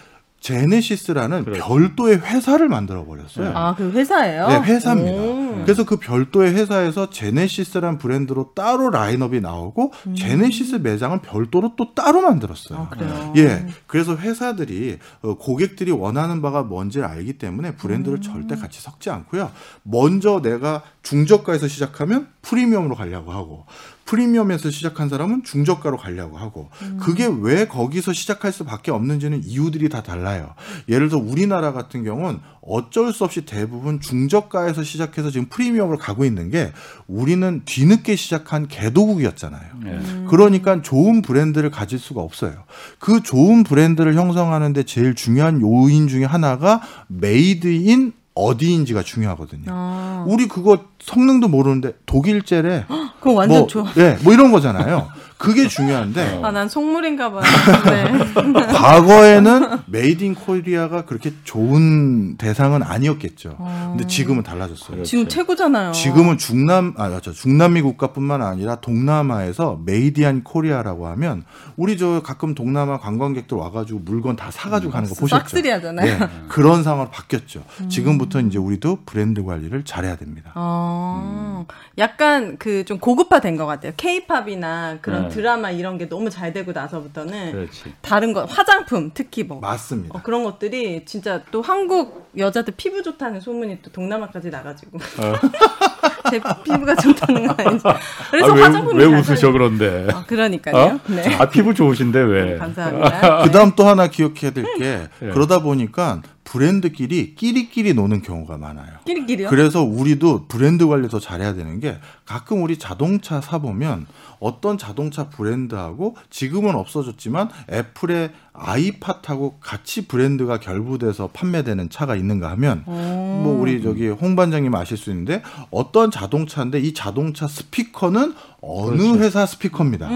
[0.47, 1.65] 제네시스라는 그렇죠.
[1.67, 3.51] 별도의 회사를 만들어 버렸어요.
[3.55, 4.47] 아, 그 회사예요?
[4.47, 5.23] 네, 회사입니다.
[5.23, 5.63] 오.
[5.65, 12.79] 그래서 그 별도의 회사에서 제네시스라는 브랜드로 따로 라인업이 나오고 제네시스 매장은 별도로 또 따로 만들었어요.
[12.79, 12.85] 음.
[12.85, 13.33] 아, 그래요?
[13.37, 13.67] 예.
[13.89, 17.77] 그래서 회사들이 어, 고객들이 원하는 바가 뭔지를 알기 때문에 음.
[17.77, 19.51] 브랜드를 절대 같이 섞지 않고요.
[19.83, 23.65] 먼저 내가 중저가에서 시작하면 프리미엄으로 가려고 하고
[24.07, 26.99] 프리미엄에서 시작한 사람은 중저가로 가려고 하고 음.
[27.01, 30.55] 그게 왜 거기서 시작할 수밖에 없는지는 이유들이 다 달라요.
[30.89, 36.51] 예를 들어 우리나라 같은 경우는 어쩔 수 없이 대부분 중저가에서 시작해서 지금 프리미엄으로 가고 있는
[36.51, 36.73] 게
[37.07, 39.63] 우리는 뒤늦게 시작한 개도국이었잖아요.
[39.87, 40.25] 예.
[40.29, 42.65] 그러니까 좋은 브랜드를 가질 수가 없어요.
[42.99, 49.65] 그 좋은 브랜드를 형성하는데 제일 중요한 요인 중에 하나가 made in 어디인지가 중요하거든요.
[49.69, 52.85] 아, 우리 그거 성능도 모르는데 독일제래.
[53.19, 53.87] 그거 완전 뭐, 좋아.
[53.97, 55.09] 예, 뭐 이런 거잖아요.
[55.39, 57.43] 그게 중요한데 아, 난 속물인가 봐요.
[57.87, 58.67] 네.
[58.73, 63.57] 과거에는 made in Korea가 그렇게 좋은 대상은 아니었겠죠.
[63.59, 65.03] 근데 지금은 달라졌어요.
[65.03, 65.93] 지금 최고잖아요.
[65.93, 71.45] 지금은 중남 아 맞죠 중남미 국가뿐만 아니라 동남아에서 made in Korea라고 하면
[71.77, 75.41] 우리 저 가끔 동남아 관광객들 와가지고 물건 다 사가지고 가는 거 보셨죠?
[75.41, 76.19] 싹쓸이 하잖아요.
[76.19, 77.63] 네, 그런 상황으로 바뀌었죠.
[77.91, 80.53] 지금부터 이제 우리도 브랜드 관리를 잘해야 됩니다.
[80.55, 81.67] 어,
[81.99, 83.93] 약간 그 좀 고급화된 것 같아요.
[83.97, 85.29] 케이팝이나 그런 네.
[85.31, 87.93] 드라마 이런 게 너무 잘 되고 나서부터는 그렇지.
[88.01, 90.17] 다른 거 화장품 특히 뭐 맞습니다.
[90.17, 94.99] 어, 그런 것들이 진짜 또 한국 여자들 피부 좋다는 소문이 또 동남아까지 나가지고
[96.31, 97.85] 제 피부가 좋다는 거 아니지?
[98.31, 100.09] 그래서 아, 왜, 화장품이 왜잘 웃으셔 그런데?
[100.13, 100.77] 아, 그러니까요.
[100.77, 101.01] 어?
[101.07, 101.37] 네.
[101.37, 102.57] 아 피부 좋으신데 왜?
[102.59, 103.43] 감사합니다.
[103.43, 105.29] 그 다음 또 하나 기억해야 될게 예.
[105.31, 108.87] 그러다 보니까 브랜드끼리 끼리끼리 노는 경우가 많아요.
[109.05, 109.49] 끼리끼리요?
[109.49, 114.07] 그래서 우리도 브랜드 관리 더 잘해야 되는 게 가끔 우리 자동차 사 보면
[114.41, 123.59] 어떤 자동차 브랜드하고 지금은 없어졌지만 애플의 아이팟하고 같이 브랜드가 결부돼서 판매되는 차가 있는가 하면 뭐
[123.61, 129.19] 우리 저기 홍 반장님 아실 수 있는데 어떤 자동차인데 이 자동차 스피커는 어느 그렇죠.
[129.19, 130.09] 회사 스피커입니다.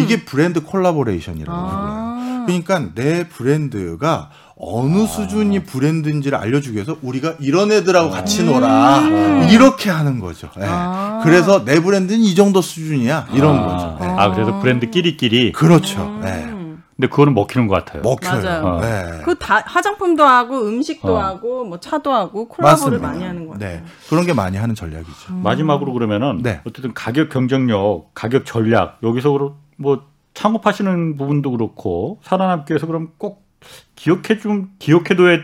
[0.00, 1.58] 이게 브랜드 collaboration이라고.
[1.58, 2.44] 아.
[2.46, 9.02] 그러니까 내 브랜드가 어느 수준의 브랜드인지를 알려주기 위해서 우리가 이런 애들하고 같이 놀아
[9.50, 10.48] 이렇게 하는 거죠.
[10.58, 10.64] 예.
[10.66, 11.20] 아.
[11.22, 13.98] 그래서 내 브랜드는 이 정도 수준이야 이런 거죠.
[14.00, 14.06] 예.
[14.06, 15.52] 아 그래서 브랜드 끼리끼리.
[15.52, 16.00] 그렇죠.
[16.24, 16.44] 예.
[16.44, 16.82] 음.
[16.96, 18.00] 근데 그거는 먹히는 것 같아요.
[18.00, 18.62] 먹혀요.
[18.62, 18.80] 맞아요.
[18.82, 19.22] 예.
[19.24, 21.20] 그다음 화장품도 하고 음식도 어.
[21.20, 23.08] 하고 뭐 차도 하고 콜라보를 맞습니다.
[23.08, 23.80] 많이 하는 것 같아요.
[23.80, 23.84] 네.
[24.08, 25.34] 그런 게 많이 하는 전략이죠.
[25.34, 26.62] 마지막으로 그러면은 네.
[26.66, 30.02] 어쨌든 가격 경쟁력, 가격 전략 여기서 뭐
[30.32, 33.45] 창업하시는 부분도 그렇고 살아남기 위해서 그럼 꼭
[33.94, 35.38] 기억해 좀 기억해둬야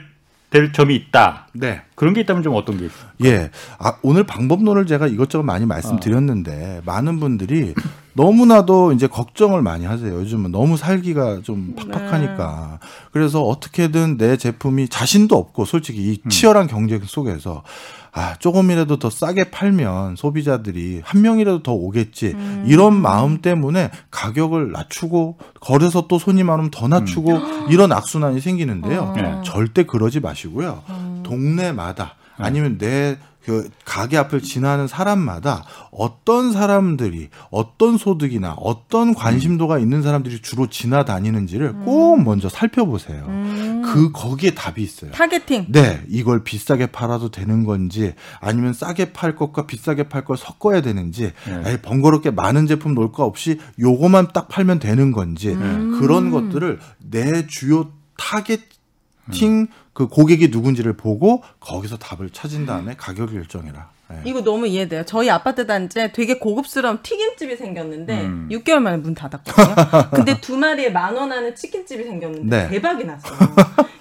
[0.51, 1.42] 될 점이 있다.
[1.55, 1.83] 네.
[1.95, 3.11] 그런 게 있다면 좀 어떤 게 있어요?
[3.25, 3.51] 예.
[3.79, 7.75] 아, 오늘 방법론을 제가 이것저것 많이 말씀드렸는데 많은 분들이
[8.15, 10.13] 너무나도 이제 걱정을 많이 하세요.
[10.15, 12.79] 요즘은 너무 살기가 좀 팍팍하니까.
[13.13, 17.63] 그래서 어떻게든 내 제품이 자신도 없고 솔직히 이 치열한 경쟁 속에서
[18.15, 22.37] 아, 조금이라도 더 싸게 팔면 소비자들이 한 명이라도 더 오겠지.
[22.67, 27.39] 이런 마음 때문에 가격을 낮추고 거래서 또 손님 많으면 더 낮추고
[27.71, 29.15] 이런 악순환이 생기는데요.
[29.17, 29.41] 네.
[29.45, 30.83] 절대 그러지 마시고요.
[31.33, 40.03] 동네마다 아니면 내 그 가게 앞을 지나는 사람마다 어떤 사람들이 어떤 소득이나 어떤 관심도가 있는
[40.03, 43.25] 사람들이 주로 지나다니는지를 꼭 먼저 살펴보세요.
[43.85, 45.11] 그 거기에 답이 있어요.
[45.11, 45.67] targeting.
[45.71, 51.33] 네, 이걸 비싸게 팔아도 되는 건지 아니면 싸게 팔 것과 비싸게 팔 걸 섞어야 되는지
[51.47, 51.63] 네.
[51.67, 55.99] 에이, 번거롭게 많은 제품 놓을 거 없이 요거만 딱 팔면 되는 건지 음.
[55.99, 58.63] 그런 것들을 내 주요 targeting
[59.33, 59.67] 음.
[59.93, 63.91] 그 고객이 누군지를 보고 거기서 답을 찾은 다음에 가격을 결정해라.
[64.13, 64.21] 예.
[64.25, 65.05] 이거 너무 이해돼요.
[65.07, 68.49] 저희 아파트 단지에 되게 고급스러운 튀김집이 생겼는데 음.
[68.51, 70.11] 6개월 만에 문 닫았거든요.
[70.13, 72.69] 근데 두 마리에 만 원 하는 치킨집이 생겼는데 네.
[72.69, 73.39] 대박이 났어요.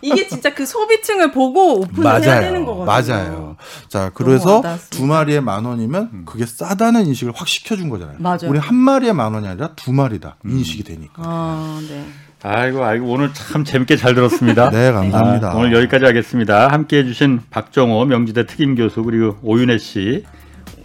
[0.01, 2.85] 이게 진짜 그 소비층을 보고 오픈을 해야 되는 거거든요.
[2.85, 3.55] 맞아요.
[3.87, 4.61] 자, 그래서.
[4.89, 8.17] 두 마리에 만 원이면 그게 싸다는 인식을 확 시켜준 거잖아요.
[8.19, 8.49] 맞아요.
[8.49, 11.13] 우리 한 마리에 만 원이 아니라 두 마리다 인식이 되니까.
[11.23, 12.05] 아, 네.
[12.43, 14.69] 아이고 아이고 오늘 참 재밌게 잘 들었습니다.
[14.71, 15.51] 네, 감사합니다.
[15.51, 16.67] 아, 오늘 여기까지 하겠습니다.
[16.69, 20.23] 함께해 주신 박정호 명지대 특임 교수 그리고 오윤혜 씨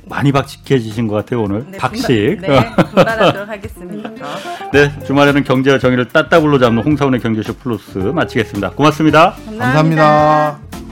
[0.08, 2.40] 많이 박식해 주신 것 같아요 오늘 네, 박식.
[2.40, 4.10] 분발, 네, 분발하도록 하겠습니다.
[4.72, 8.70] 네, 주말에는 경제와 정의를 따따블로 잡는 홍사원의 경제쇼 플러스 마치겠습니다.
[8.70, 9.34] 고맙습니다.
[9.46, 10.85] 감사합니다.